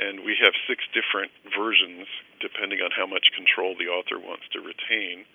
And 0.00 0.24
we 0.24 0.38
have 0.40 0.54
six 0.64 0.86
different 0.96 1.30
versions 1.52 2.08
depending 2.40 2.80
on 2.80 2.90
how 2.94 3.06
much 3.06 3.34
control 3.36 3.76
the 3.76 3.90
author 3.90 4.16
wants 4.18 4.48
to 4.56 4.58
retain. 4.62 5.26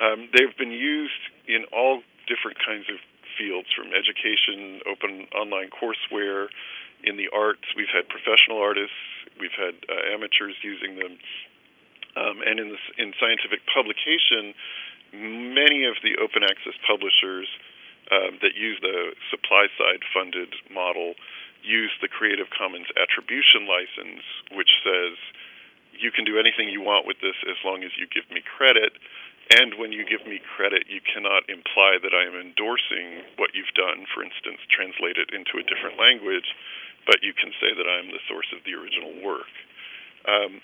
Um, 0.00 0.30
they've 0.32 0.56
been 0.56 0.72
used 0.72 1.22
in 1.46 1.66
all 1.74 2.00
different 2.30 2.56
kinds 2.62 2.88
of 2.88 3.02
fields 3.36 3.68
from 3.74 3.92
education, 3.92 4.80
open 4.88 5.28
online 5.34 5.70
courseware, 5.70 6.48
in 7.04 7.16
the 7.16 7.28
arts. 7.32 7.64
We've 7.76 7.90
had 7.92 8.08
professional 8.08 8.58
artists, 8.58 8.96
we've 9.38 9.54
had 9.54 9.74
uh, 9.86 10.14
amateurs 10.14 10.56
using 10.62 10.98
them, 10.98 11.18
um, 12.16 12.42
and 12.42 12.58
in, 12.58 12.74
in 12.98 13.14
scientific 13.20 13.62
publication, 13.70 14.54
many 15.12 15.86
of 15.86 15.96
the 16.02 16.18
open 16.20 16.42
access 16.42 16.74
publishers 16.84 17.48
um, 18.10 18.40
that 18.42 18.56
use 18.56 18.78
the 18.80 19.12
supply 19.30 19.68
side 19.76 20.02
funded 20.12 20.52
model 20.72 21.14
use 21.62 21.90
the 22.00 22.08
Creative 22.08 22.46
Commons 22.54 22.86
attribution 22.94 23.66
license, 23.66 24.24
which 24.54 24.70
says 24.84 25.18
you 25.92 26.10
can 26.14 26.24
do 26.24 26.38
anything 26.38 26.70
you 26.70 26.80
want 26.80 27.06
with 27.06 27.18
this 27.20 27.36
as 27.50 27.58
long 27.66 27.82
as 27.82 27.90
you 27.98 28.06
give 28.06 28.24
me 28.30 28.40
credit. 28.40 28.94
And 29.48 29.80
when 29.80 29.92
you 29.92 30.04
give 30.04 30.28
me 30.28 30.40
credit, 30.44 30.86
you 30.92 31.00
cannot 31.00 31.48
imply 31.48 31.96
that 32.04 32.12
I 32.12 32.28
am 32.28 32.36
endorsing 32.36 33.24
what 33.40 33.56
you've 33.56 33.72
done, 33.72 34.04
for 34.12 34.22
instance, 34.22 34.60
translate 34.68 35.16
it 35.16 35.32
into 35.32 35.56
a 35.56 35.64
different 35.64 35.96
language, 35.96 36.52
but 37.08 37.24
you 37.24 37.32
can 37.32 37.56
say 37.56 37.72
that 37.72 37.88
I'm 37.88 38.12
the 38.12 38.20
source 38.28 38.52
of 38.52 38.60
the 38.68 38.76
original 38.76 39.16
work. 39.24 39.48
Um, 40.28 40.60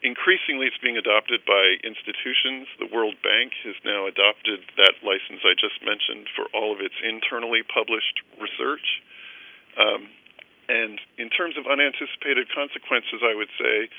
increasingly, 0.00 0.64
it's 0.64 0.80
being 0.80 0.96
adopted 0.96 1.44
by 1.44 1.76
institutions. 1.84 2.72
The 2.80 2.88
World 2.88 3.20
Bank 3.20 3.52
has 3.68 3.76
now 3.84 4.08
adopted 4.08 4.64
that 4.80 5.04
license 5.04 5.44
I 5.44 5.52
just 5.60 5.84
mentioned 5.84 6.32
for 6.32 6.48
all 6.56 6.72
of 6.72 6.80
its 6.80 6.96
internally 7.04 7.60
published 7.68 8.24
research. 8.40 9.04
Um, 9.76 10.08
and 10.72 10.96
in 11.20 11.28
terms 11.28 11.60
of 11.60 11.68
unanticipated 11.68 12.48
consequences, 12.48 13.20
I 13.20 13.36
would 13.36 13.52
say 13.60 13.92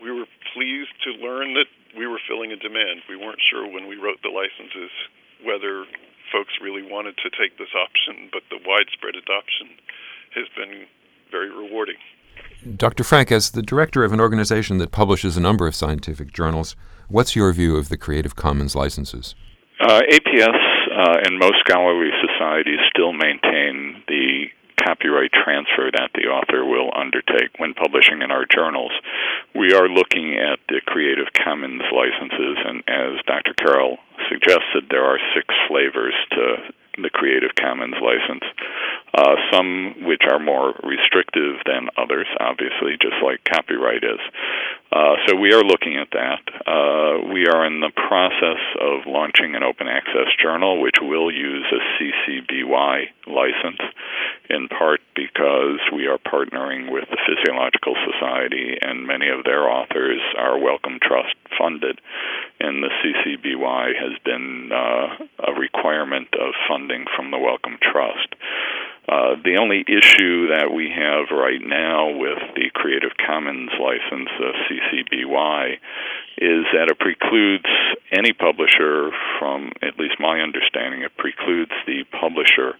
we 0.00 0.08
were 0.08 0.28
pleased 0.56 0.96
to 1.04 1.20
learn 1.20 1.52
that 1.60 1.68
we 1.92 2.08
were 2.08 2.20
filling 2.24 2.48
a 2.48 2.56
demand. 2.56 3.04
We 3.12 3.20
weren't 3.20 3.44
sure 3.52 3.68
when 3.68 3.92
we 3.92 4.00
wrote 4.00 4.24
the 4.24 4.32
licenses 4.32 4.90
whether 5.44 5.84
folks 6.32 6.56
really 6.64 6.82
wanted 6.82 7.20
to 7.20 7.28
take 7.36 7.60
this 7.60 7.72
option, 7.76 8.32
but 8.32 8.42
the 8.48 8.56
widespread 8.64 9.14
adoption 9.14 9.76
has 10.34 10.46
been 10.56 10.86
very 11.30 11.50
rewarding. 11.50 11.96
Dr. 12.76 13.04
Frank, 13.04 13.30
as 13.30 13.50
the 13.50 13.62
director 13.62 14.04
of 14.04 14.12
an 14.12 14.20
organization 14.20 14.78
that 14.78 14.90
publishes 14.90 15.36
a 15.36 15.40
number 15.40 15.66
of 15.66 15.74
scientific 15.74 16.32
journals, 16.32 16.76
what's 17.08 17.36
your 17.36 17.52
view 17.52 17.76
of 17.76 17.88
the 17.88 17.96
Creative 17.96 18.34
Commons 18.34 18.74
licenses? 18.74 19.34
Uh, 19.80 20.00
APS 20.10 20.58
uh, 20.96 21.16
and 21.24 21.38
most 21.38 21.56
scholarly 21.60 22.10
societies 22.22 22.78
still 22.90 23.12
maintain 23.12 24.02
the 24.08 24.46
copyright 24.82 25.32
transfer 25.32 25.90
that 25.92 26.10
the 26.14 26.28
author 26.28 26.64
will 26.64 26.90
undertake 26.96 27.50
when 27.58 27.74
publishing 27.74 28.22
in 28.22 28.30
our 28.30 28.44
journals. 28.44 28.92
We 29.54 29.72
are 29.72 29.88
looking 29.88 30.36
at 30.36 30.58
the 30.68 30.80
Creative 30.86 31.28
Commons 31.32 31.82
licenses, 31.92 32.56
and 32.64 32.82
as 32.88 33.24
Dr. 33.26 33.54
Carroll 33.54 33.98
suggested, 34.28 34.88
there 34.90 35.04
are 35.04 35.18
six 35.34 35.54
flavors 35.68 36.14
to 36.32 36.56
the 37.02 37.10
Creative 37.10 37.50
Commons 37.58 37.96
license. 37.98 38.44
Uh, 39.14 39.36
some 39.52 39.94
which 40.02 40.22
are 40.28 40.40
more 40.40 40.74
restrictive 40.82 41.62
than 41.66 41.86
others, 41.96 42.26
obviously, 42.40 42.98
just 43.00 43.14
like 43.22 43.38
copyright 43.44 44.02
is. 44.02 44.18
Uh, 44.90 45.14
so 45.26 45.36
we 45.36 45.52
are 45.52 45.62
looking 45.62 45.96
at 45.96 46.10
that. 46.10 46.42
Uh, 46.66 47.22
we 47.32 47.46
are 47.46 47.64
in 47.64 47.78
the 47.78 47.90
process 47.94 48.58
of 48.80 49.06
launching 49.06 49.54
an 49.54 49.62
open 49.62 49.86
access 49.86 50.26
journal, 50.42 50.80
which 50.80 50.96
will 51.00 51.32
use 51.32 51.66
a 51.70 51.82
CC 51.94 52.42
BY 52.46 53.10
license, 53.26 53.82
in 54.50 54.68
part 54.68 55.00
because 55.14 55.78
we 55.94 56.06
are 56.06 56.18
partnering 56.18 56.90
with 56.90 57.04
the 57.10 57.18
Physiological 57.22 57.94
Society, 58.10 58.78
and 58.82 59.06
many 59.06 59.28
of 59.28 59.44
their 59.44 59.70
authors 59.70 60.20
are 60.38 60.58
Wellcome 60.58 60.98
Trust 61.02 61.34
funded, 61.56 62.00
and 62.58 62.82
the 62.82 62.90
CC 62.98 63.38
BY 63.38 63.92
has 63.98 64.18
been 64.24 64.70
uh, 64.72 65.50
a 65.50 65.58
requirement 65.58 66.28
of 66.34 66.54
funding 66.68 67.04
from 67.16 67.30
the 67.30 67.38
Wellcome 67.38 67.78
Trust. 67.80 68.34
Uh, 69.06 69.36
the 69.44 69.56
only 69.60 69.84
issue 69.86 70.48
that 70.48 70.72
we 70.72 70.88
have 70.88 71.28
right 71.30 71.60
now 71.60 72.08
with 72.08 72.38
the 72.56 72.70
Creative 72.72 73.12
Commons 73.20 73.70
license, 73.78 74.30
CC 74.64 75.04
BY, 75.10 75.76
is 76.38 76.64
that 76.72 76.88
it 76.88 76.98
precludes 76.98 77.68
any 78.12 78.32
publisher 78.32 79.10
from, 79.38 79.72
at 79.82 79.98
least 79.98 80.16
my 80.18 80.40
understanding, 80.40 81.02
it 81.02 81.12
precludes 81.18 81.72
the 81.86 82.04
publisher 82.18 82.76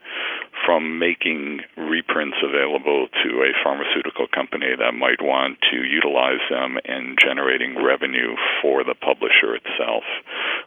from 0.67 0.99
making 0.99 1.61
reprints 1.77 2.37
available 2.43 3.09
to 3.23 3.31
a 3.43 3.53
pharmaceutical 3.63 4.27
company 4.29 4.75
that 4.79 4.93
might 4.93 5.21
want 5.21 5.59
to 5.71 5.85
utilize 5.85 6.41
them 6.51 6.79
in 6.85 7.17
generating 7.21 7.83
revenue 7.83 8.35
for 8.63 8.85
the 8.85 8.95
publisher 8.95 9.55
itself. 9.55 10.05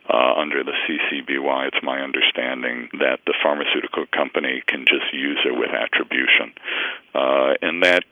Uh, 0.10 0.33
under 0.38 0.63
the 0.63 0.75
CC 0.86 1.25
BY, 1.25 1.67
it's 1.67 1.83
my 1.83 1.99
understanding 2.01 2.89
that 2.99 3.19
the 3.25 3.33
pharmaceutical 3.41 4.05
company 4.13 4.63
can 4.67 4.86
just 4.86 5.12
use 5.13 5.39
it 5.45 5.57
with 5.57 5.69
attribution. 5.71 6.53
Uh, 7.13 7.53
and 7.62 7.83
that 7.83 8.03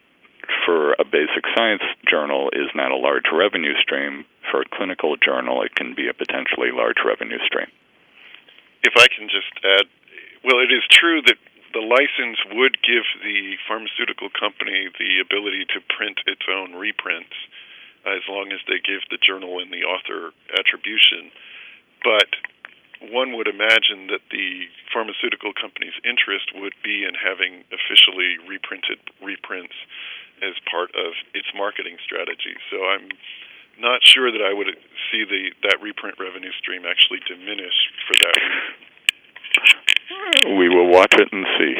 for 0.64 0.92
a 0.94 1.04
basic 1.04 1.44
science 1.56 1.82
journal 2.08 2.50
is 2.52 2.70
not 2.74 2.90
a 2.90 2.96
large 2.96 3.30
revenue 3.32 3.74
stream. 3.82 4.24
For 4.50 4.62
a 4.62 4.68
clinical 4.70 5.16
journal, 5.16 5.62
it 5.62 5.74
can 5.74 5.94
be 5.94 6.08
a 6.08 6.14
potentially 6.14 6.70
large 6.70 7.02
revenue 7.04 7.38
stream. 7.46 7.66
If 8.82 8.94
I 8.96 9.06
can 9.08 9.26
just 9.28 9.50
add, 9.64 9.86
well, 10.44 10.62
it 10.62 10.70
is 10.70 10.86
true 10.88 11.20
that 11.22 11.36
the 11.72 11.82
license 11.82 12.38
would 12.52 12.78
give 12.82 13.04
the 13.22 13.56
pharmaceutical 13.66 14.28
company 14.30 14.88
the 14.98 15.20
ability 15.20 15.66
to 15.74 15.80
print 15.94 16.20
its 16.26 16.42
own 16.50 16.74
reprints 16.74 17.34
as 18.06 18.22
long 18.28 18.52
as 18.52 18.60
they 18.70 18.78
give 18.78 19.02
the 19.10 19.18
journal 19.18 19.58
and 19.58 19.72
the 19.72 19.82
author 19.82 20.30
attribution. 20.54 21.30
But 22.06 22.30
one 23.10 23.36
would 23.36 23.48
imagine 23.48 24.08
that 24.08 24.24
the 24.30 24.70
pharmaceutical 24.92 25.52
company's 25.52 25.96
interest 26.06 26.54
would 26.54 26.74
be 26.82 27.04
in 27.04 27.12
having 27.18 27.66
officially 27.74 28.38
reprinted 28.48 29.02
reprints 29.20 29.74
as 30.40 30.54
part 30.70 30.94
of 30.94 31.12
its 31.34 31.48
marketing 31.54 31.98
strategy. 32.04 32.56
So 32.70 32.84
I'm 32.86 33.10
not 33.78 34.00
sure 34.04 34.32
that 34.32 34.40
I 34.40 34.52
would 34.52 34.72
see 35.12 35.24
the 35.24 35.52
that 35.68 35.82
reprint 35.82 36.16
revenue 36.18 36.52
stream 36.56 36.84
actually 36.88 37.20
diminish 37.28 37.76
for 38.08 38.14
that. 38.24 38.38
We 40.58 40.68
will 40.68 40.90
watch 40.90 41.14
it 41.14 41.28
and 41.32 41.46
see. 41.58 41.74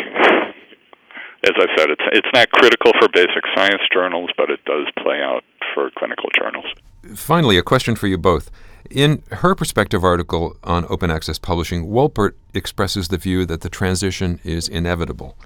As 1.45 1.53
I 1.57 1.67
said, 1.77 1.91
it's 1.91 2.03
it's 2.13 2.29
not 2.35 2.51
critical 2.51 2.93
for 3.01 3.09
basic 3.13 3.45
science 3.55 3.83
journals, 3.93 4.31
but 4.37 4.51
it 4.51 4.65
does 4.65 4.87
play 5.03 5.23
out 5.23 5.45
for 5.75 5.91
clinical 5.97 6.29
journals. 6.39 6.67
Finally, 7.15 7.59
a 7.59 7.63
question 7.63 7.95
for 7.95 8.07
you 8.07 8.19
both. 8.19 8.51
In 8.91 9.23
her 9.31 9.55
perspective 9.55 10.05
article 10.05 10.57
on 10.65 10.87
open 10.89 11.11
access 11.11 11.39
publishing, 11.39 11.87
Wolpert 11.87 12.33
expresses 12.55 13.09
the 13.09 13.19
view 13.19 13.45
that 13.47 13.61
the 13.61 13.69
transition 13.69 14.41
is 14.45 14.69
inevitable. 14.69 15.37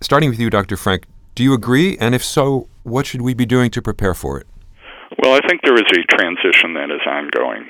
Starting 0.00 0.30
with 0.30 0.40
you, 0.40 0.50
Dr. 0.50 0.76
Frank, 0.76 1.06
do 1.34 1.42
you 1.42 1.54
agree? 1.54 1.96
And 1.98 2.14
if 2.14 2.24
so, 2.24 2.68
what 2.82 3.06
should 3.06 3.22
we 3.22 3.34
be 3.34 3.46
doing 3.46 3.70
to 3.70 3.82
prepare 3.82 4.14
for 4.14 4.38
it? 4.40 4.46
Well, 5.22 5.34
I 5.34 5.40
think 5.46 5.62
there 5.62 5.74
is 5.74 5.86
a 5.92 6.16
transition 6.16 6.74
that 6.74 6.90
is 6.90 7.00
ongoing. 7.06 7.66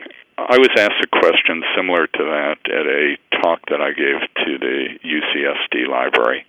I 0.48 0.56
was 0.56 0.70
asked 0.76 1.04
a 1.04 1.06
question 1.06 1.62
similar 1.76 2.06
to 2.06 2.22
that 2.24 2.56
at 2.64 2.86
a 2.86 3.16
talk 3.42 3.60
that 3.68 3.80
I 3.80 3.92
gave 3.92 4.20
to 4.46 4.58
the 4.58 4.98
UCSD 5.04 5.88
library. 5.88 6.46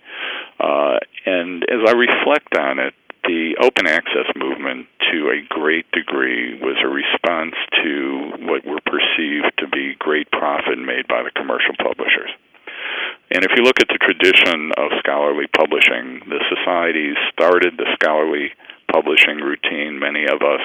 Uh, 0.58 0.98
and 1.26 1.62
as 1.64 1.84
I 1.86 1.92
reflect 1.92 2.56
on 2.56 2.78
it, 2.78 2.94
the 3.24 3.54
open 3.62 3.86
access 3.86 4.26
movement, 4.34 4.88
to 5.12 5.30
a 5.30 5.46
great 5.48 5.86
degree, 5.92 6.58
was 6.58 6.76
a 6.82 6.88
response 6.88 7.54
to 7.82 8.32
what 8.48 8.64
were 8.64 8.80
perceived 8.82 9.52
to 9.58 9.68
be 9.68 9.94
great 9.98 10.30
profit 10.32 10.78
made 10.78 11.06
by 11.06 11.22
the 11.22 11.30
commercial 11.30 11.74
publishers. 11.78 12.30
And 13.30 13.44
if 13.44 13.52
you 13.56 13.62
look 13.62 13.78
at 13.80 13.88
the 13.88 14.00
tradition 14.02 14.72
of 14.76 14.90
scholarly 14.98 15.46
publishing, 15.54 16.26
the 16.26 16.42
societies 16.50 17.16
started 17.32 17.76
the 17.76 17.86
scholarly 17.94 18.50
publishing 18.90 19.38
routine. 19.38 19.98
Many 19.98 20.26
of 20.26 20.42
us 20.42 20.64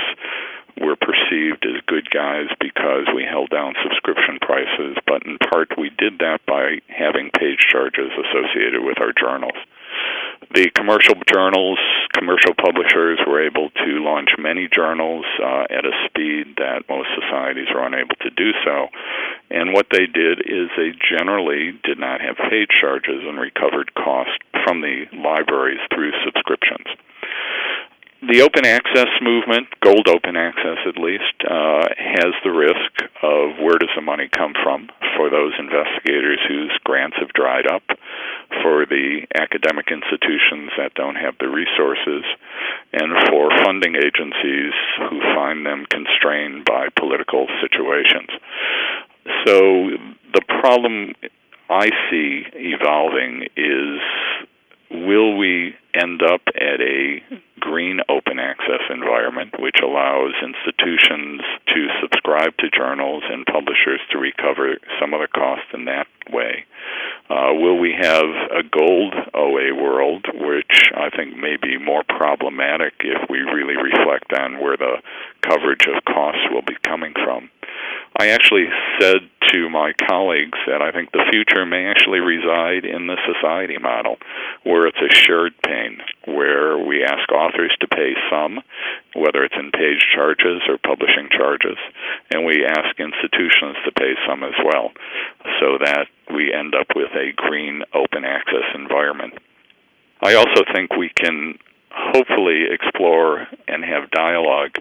were 0.82 0.96
perceived 0.96 1.66
as 1.66 1.82
good 1.88 2.10
guys 2.10 2.48
because 2.60 3.08
we 3.13 3.24
held 3.24 3.50
down 3.50 3.74
subscription 3.84 4.40
prices, 4.42 4.98
but 5.06 5.26
in 5.26 5.38
part 5.38 5.78
we 5.78 5.90
did 5.98 6.20
that 6.20 6.40
by 6.46 6.80
having 6.88 7.32
page 7.32 7.60
charges 7.70 8.12
associated 8.13 8.84
with 8.84 9.00
our 9.00 9.13
journals. 9.13 9.58
The 10.54 10.70
commercial 10.76 11.16
journals, 11.28 11.80
commercial 12.13 12.54
publishers 12.54 13.20
were 13.26 13.42
able 13.46 13.70
to 13.72 14.04
launch 14.04 14.30
many 14.38 14.70
journals 14.72 15.26
uh, 15.42 15.66
at 15.70 15.86
a 15.86 15.92
speed 16.06 16.56
that 16.58 16.88
most 16.88 17.10
societies 17.20 17.68
are 17.74 17.86
unable 17.86 18.16
to 18.22 18.30
do 18.30 18.52
so. 18.63 18.88
And 19.50 19.74
what 19.74 19.88
they 19.92 20.06
did 20.06 20.40
is 20.46 20.70
they 20.78 20.94
generally 21.10 21.78
did 21.84 22.00
not 22.00 22.22
have 22.22 22.38
page 22.50 22.70
charges 22.70 23.26
and 23.26 23.40
recovered 23.40 23.94
costs 23.96 24.38
from 24.63 24.82
the 24.82 25.06
libraries 25.13 25.82
through 25.94 26.12
subscriptions 26.24 26.88
the 28.28 28.42
open 28.42 28.66
access 28.66 29.08
movement, 29.22 29.68
gold 29.80 30.08
open 30.08 30.36
access 30.36 30.78
at 30.88 30.98
least, 30.98 31.36
uh, 31.48 31.88
has 31.96 32.34
the 32.44 32.52
risk 32.52 32.92
of 33.24 33.58
where 33.63 33.80
does 33.80 33.92
the 33.96 34.02
money 34.02 34.30
come 34.36 34.54
from 34.63 34.90
for 35.16 35.30
those 35.30 35.54
investigators 35.58 36.40
whose 36.48 36.72
grants 36.84 37.16
have 37.20 37.32
dried 37.34 37.68
up, 37.68 37.84
for 38.62 38.86
the 38.86 39.26
academic 39.36 39.88
institutions 39.92 40.72
that 40.78 40.94
don't 40.96 41.16
have 41.16 41.36
the 41.40 41.48
resources, 41.48 42.24
and 42.94 43.16
for 43.30 43.50
funding 43.63 43.96
agencies 43.96 44.74
who 45.10 45.20
find 45.36 45.66
them 45.66 45.86
constrained 45.90 46.66
by 46.66 46.88
political 47.00 47.48
situations. 47.62 48.30
So 49.46 49.96
the 50.34 50.44
problem 50.62 51.13
I 51.70 51.90
see 52.10 52.44
evolving 52.56 53.48
is 53.56 54.00
will 54.91 55.38
we 55.38 55.76
end 55.93 56.21
up 56.21 56.41
at 56.56 56.80
a 56.82 57.21
green 57.60 58.00
open 58.10 58.39
access 58.39 58.82
environment, 58.89 59.60
which 59.60 59.78
allows 59.84 60.34
institutions 60.41 61.41
to 61.67 61.88
subscribe 62.02 62.56
to 62.58 62.69
journals 62.69 63.23
and 63.30 63.45
publishers 63.45 64.00
to 64.12 64.17
recover 64.17 64.78
some 65.00 65.13
of 65.13 65.21
the 65.21 65.28
cost 65.28 65.63
in 65.73 65.86
that 65.86 66.08
way? 66.32 66.65
Uh, 67.30 67.52
will 67.54 67.78
we 67.78 67.93
have 68.00 68.26
a 68.56 68.63
gold 68.63 69.13
OA 69.34 69.76
world, 69.76 70.26
which 70.34 70.91
I 70.95 71.10
think 71.10 71.36
may 71.36 71.58
be 71.62 71.78
more 71.78 72.04
problematic 72.08 72.93
if 73.02 73.30
we 73.30 73.39
really 73.39 73.76
reflect 73.76 74.32
on 74.34 74.62
where 74.62 74.78
the 74.78 74.97
coverage 75.41 75.88
of 75.88 76.04
costs 76.06 76.47
will 76.52 76.62
be 76.62 76.78
coming 76.84 77.13
from? 77.13 77.50
I 78.19 78.30
actually 78.30 78.67
said 79.00 79.30
to 79.54 79.70
my 79.70 79.94
colleagues 80.08 80.58
that 80.68 80.82
I 80.82 80.92
think 80.92 81.12
the 81.12 81.26
future 81.32 81.66
may 81.66 81.86
actually 81.86 82.20
reside 82.20 82.86
in 82.86 83.08
the 83.08 83.18
society 83.26 83.78
model, 83.78 84.18
where 84.64 84.88
it's 84.88 85.02
a 85.02 85.14
shared 85.14 85.54
pain, 85.62 86.00
where 86.26 86.78
we 86.78 87.04
ask 87.04 87.32
authors 87.32 87.76
to 87.80 87.88
pay 87.88 88.14
some, 88.30 88.60
whether 89.16 89.44
it's 89.44 89.56
in 89.58 89.72
page 89.72 90.06
charges 90.14 90.62
or 90.68 90.78
publishing 90.78 91.30
charges, 91.32 91.78
and 92.32 92.46
we 92.46 92.66
ask 92.66 93.00
institutions 93.00 93.78
to 93.86 93.92
pay 93.92 94.14
some 94.28 94.44
as 94.44 94.56
well, 94.64 94.92
so 95.60 95.78
that 95.84 96.08
we 96.34 96.54
end 96.54 96.76
up 96.76 96.88
with 96.96 97.12
a 97.16 97.32
green 97.36 97.84
open 97.94 98.26
access 98.26 98.68
environment. 98.76 99.34
I 100.22 100.34
also 100.34 100.64
think 100.74 100.96
we 100.96 101.10
can 101.16 101.58
hopefully 101.92 102.66
explore 102.70 103.48
and 103.68 103.84
have 103.84 104.12
dialogue 104.12 104.76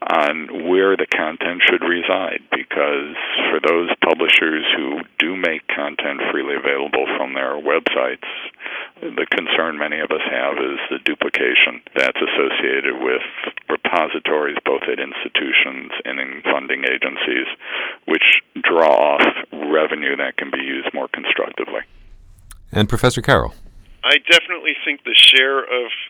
on 0.00 0.68
where 0.68 0.96
the 0.96 1.06
content 1.06 1.62
should 1.68 1.82
reside 1.82 2.40
publishers 4.32 4.64
who 4.76 5.00
do 5.18 5.36
make 5.36 5.66
content 5.68 6.20
freely 6.30 6.54
available 6.56 7.06
from 7.16 7.34
their 7.34 7.54
websites 7.54 8.28
the 9.02 9.26
concern 9.30 9.78
many 9.78 9.98
of 9.98 10.10
us 10.10 10.22
have 10.30 10.54
is 10.58 10.78
the 10.90 10.98
duplication 11.04 11.82
that's 11.96 12.18
associated 12.22 12.94
with 13.02 13.22
repositories 13.68 14.56
both 14.64 14.82
at 14.86 15.00
institutions 15.00 15.90
and 16.04 16.20
in 16.20 16.42
funding 16.44 16.84
agencies 16.84 17.46
which 18.06 18.22
draw 18.62 19.18
off 19.18 19.26
revenue 19.52 20.14
that 20.16 20.36
can 20.36 20.50
be 20.50 20.62
used 20.62 20.88
more 20.94 21.08
constructively. 21.08 21.80
And 22.70 22.88
professor 22.88 23.20
carroll. 23.20 23.54
I 24.04 24.18
definitely 24.30 24.74
think 24.84 25.02
the 25.04 25.14
share 25.14 25.58
of 25.58 25.66
the 25.66 25.70
scientific 25.70 26.00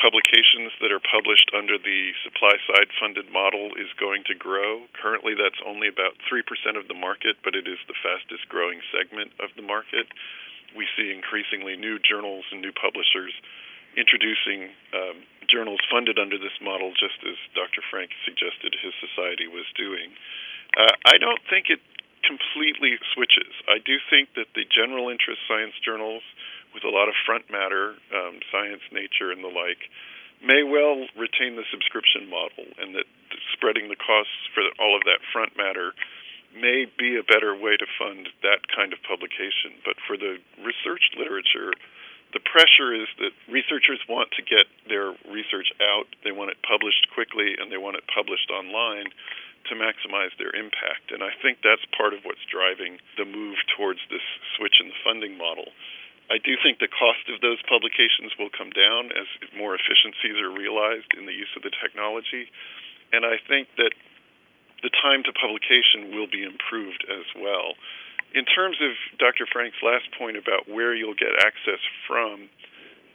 publications 0.00 0.72
that 0.80 0.88
are 0.88 1.00
published 1.04 1.52
under 1.52 1.76
the 1.76 2.16
supply 2.24 2.56
side 2.64 2.88
funded 2.96 3.28
model 3.28 3.76
is 3.76 3.92
going 4.00 4.24
to 4.26 4.34
grow. 4.34 4.88
Currently, 4.96 5.36
that's 5.36 5.60
only 5.62 5.86
about 5.92 6.16
3% 6.24 6.40
of 6.74 6.88
the 6.88 6.96
market, 6.96 7.36
but 7.44 7.52
it 7.52 7.68
is 7.68 7.78
the 7.84 7.96
fastest 8.00 8.48
growing 8.48 8.80
segment 8.88 9.36
of 9.38 9.52
the 9.54 9.62
market. 9.62 10.08
We 10.72 10.88
see 10.96 11.12
increasingly 11.12 11.76
new 11.76 12.00
journals 12.00 12.48
and 12.48 12.64
new 12.64 12.72
publishers 12.72 13.36
introducing 13.92 14.72
um, 14.96 15.20
journals 15.50 15.82
funded 15.92 16.16
under 16.16 16.38
this 16.40 16.54
model, 16.64 16.96
just 16.96 17.20
as 17.26 17.36
Dr. 17.52 17.84
Frank 17.92 18.10
suggested 18.24 18.72
his 18.80 18.96
society 19.02 19.50
was 19.50 19.66
doing. 19.76 20.14
Uh, 20.78 20.94
I 21.04 21.18
don't 21.18 21.42
think 21.50 21.68
it 21.68 21.82
completely 22.22 22.94
switches. 23.12 23.50
I 23.66 23.82
do 23.82 23.98
think 24.08 24.30
that 24.38 24.46
the 24.54 24.62
general 24.70 25.10
interest 25.10 25.42
science 25.50 25.74
journals 25.82 26.22
with 26.74 26.84
a 26.84 26.92
lot 26.92 27.08
of 27.08 27.14
front 27.26 27.50
matter, 27.50 27.96
um, 28.14 28.40
science, 28.50 28.82
nature, 28.92 29.30
and 29.30 29.42
the 29.42 29.52
like, 29.52 29.90
may 30.40 30.62
well 30.64 31.04
retain 31.16 31.56
the 31.56 31.66
subscription 31.68 32.28
model, 32.30 32.64
and 32.80 32.94
that 32.96 33.04
spreading 33.52 33.88
the 33.88 33.98
costs 33.98 34.48
for 34.54 34.64
all 34.80 34.96
of 34.96 35.04
that 35.04 35.20
front 35.32 35.56
matter 35.56 35.92
may 36.56 36.86
be 36.98 37.14
a 37.14 37.22
better 37.22 37.54
way 37.54 37.76
to 37.76 37.86
fund 37.98 38.26
that 38.42 38.66
kind 38.74 38.92
of 38.92 38.98
publication. 39.06 39.78
But 39.84 40.00
for 40.02 40.16
the 40.16 40.42
research 40.58 41.14
literature, 41.14 41.70
the 42.32 42.42
pressure 42.42 42.94
is 42.94 43.06
that 43.18 43.34
researchers 43.50 44.02
want 44.08 44.30
to 44.38 44.42
get 44.42 44.66
their 44.86 45.14
research 45.30 45.70
out, 45.82 46.06
they 46.22 46.34
want 46.34 46.50
it 46.50 46.58
published 46.62 47.06
quickly, 47.14 47.54
and 47.58 47.70
they 47.70 47.78
want 47.78 47.98
it 47.98 48.06
published 48.10 48.50
online 48.50 49.10
to 49.68 49.74
maximize 49.76 50.32
their 50.38 50.54
impact. 50.54 51.12
And 51.12 51.22
I 51.22 51.30
think 51.42 51.60
that's 51.62 51.84
part 51.94 52.14
of 52.14 52.24
what's 52.24 52.42
driving 52.48 52.98
the 53.18 53.26
move 53.26 53.58
towards 53.76 54.00
this 54.10 54.24
switch 54.56 54.80
in 54.80 54.88
the 54.88 55.00
funding 55.04 55.36
model. 55.36 55.68
I 56.30 56.38
do 56.38 56.54
think 56.62 56.78
the 56.78 56.86
cost 56.86 57.26
of 57.26 57.42
those 57.42 57.58
publications 57.66 58.38
will 58.38 58.54
come 58.54 58.70
down 58.70 59.10
as 59.10 59.26
more 59.58 59.74
efficiencies 59.74 60.38
are 60.38 60.54
realized 60.54 61.10
in 61.18 61.26
the 61.26 61.34
use 61.34 61.50
of 61.58 61.66
the 61.66 61.74
technology. 61.82 62.46
And 63.10 63.26
I 63.26 63.42
think 63.50 63.66
that 63.82 63.90
the 64.86 64.94
time 64.94 65.26
to 65.26 65.34
publication 65.34 66.14
will 66.14 66.30
be 66.30 66.46
improved 66.46 67.02
as 67.10 67.26
well. 67.34 67.74
In 68.30 68.46
terms 68.46 68.78
of 68.78 68.94
Dr. 69.18 69.42
Frank's 69.50 69.82
last 69.82 70.06
point 70.14 70.38
about 70.38 70.70
where 70.70 70.94
you'll 70.94 71.18
get 71.18 71.34
access 71.42 71.82
from, 72.06 72.46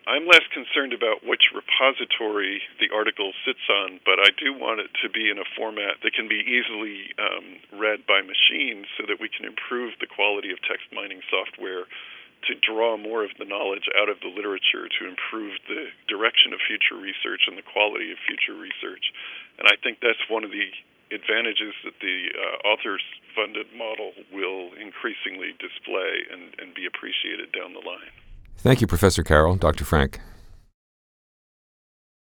I'm 0.06 0.28
less 0.28 0.43
concerned 0.54 0.91
about 0.91 1.23
which 1.23 1.56
repository 1.56 2.62
the 2.84 2.93
article 2.93 3.32
sits 3.47 3.63
on, 3.71 4.04
but 4.06 4.19
I 4.19 4.30
do 4.38 4.54
want 4.54 4.84
it 4.84 4.91
to 5.01 5.10
be 5.10 5.32
in 5.32 5.39
a 5.39 5.47
format 5.58 6.04
that 6.04 6.13
can 6.13 6.28
be 6.28 6.43
easily 6.45 7.15
um, 7.17 7.80
read 7.80 8.06
by 8.06 8.21
machines 8.21 8.86
so 8.99 9.08
that 9.08 9.17
we 9.23 9.32
can 9.32 9.47
improve 9.47 9.95
the 9.97 10.06
quality 10.06 10.51
of 10.51 10.62
text 10.67 10.91
mining 10.93 11.23
software 11.32 11.88
to 12.47 12.53
draw 12.62 12.97
more 12.97 13.23
of 13.23 13.31
the 13.38 13.45
knowledge 13.45 13.89
out 13.97 14.10
of 14.10 14.19
the 14.21 14.29
literature 14.29 14.88
to 14.88 15.01
improve 15.08 15.58
the 15.67 15.89
direction 16.08 16.53
of 16.53 16.60
future 16.62 16.97
research 16.97 17.47
and 17.47 17.58
the 17.58 17.65
quality 17.65 18.12
of 18.12 18.17
future 18.25 18.58
research. 18.58 19.12
And 19.58 19.67
I 19.67 19.75
think 19.81 19.99
that's 20.01 20.21
one 20.29 20.43
of 20.43 20.51
the 20.51 20.69
advantages 21.13 21.73
that 21.86 21.97
the 22.01 22.17
uh, 22.34 22.67
authors 22.67 23.01
funded 23.36 23.67
model 23.77 24.13
will 24.34 24.73
increasingly 24.77 25.53
display 25.62 26.25
and, 26.31 26.53
and 26.60 26.73
be 26.73 26.86
appreciated 26.86 27.51
down 27.51 27.73
the 27.73 27.86
line. 27.86 28.13
Thank 28.58 28.81
you, 28.81 28.88
Professor 28.88 29.23
Carroll. 29.23 29.55
Dr. 29.55 29.86
Frank. 29.86 30.19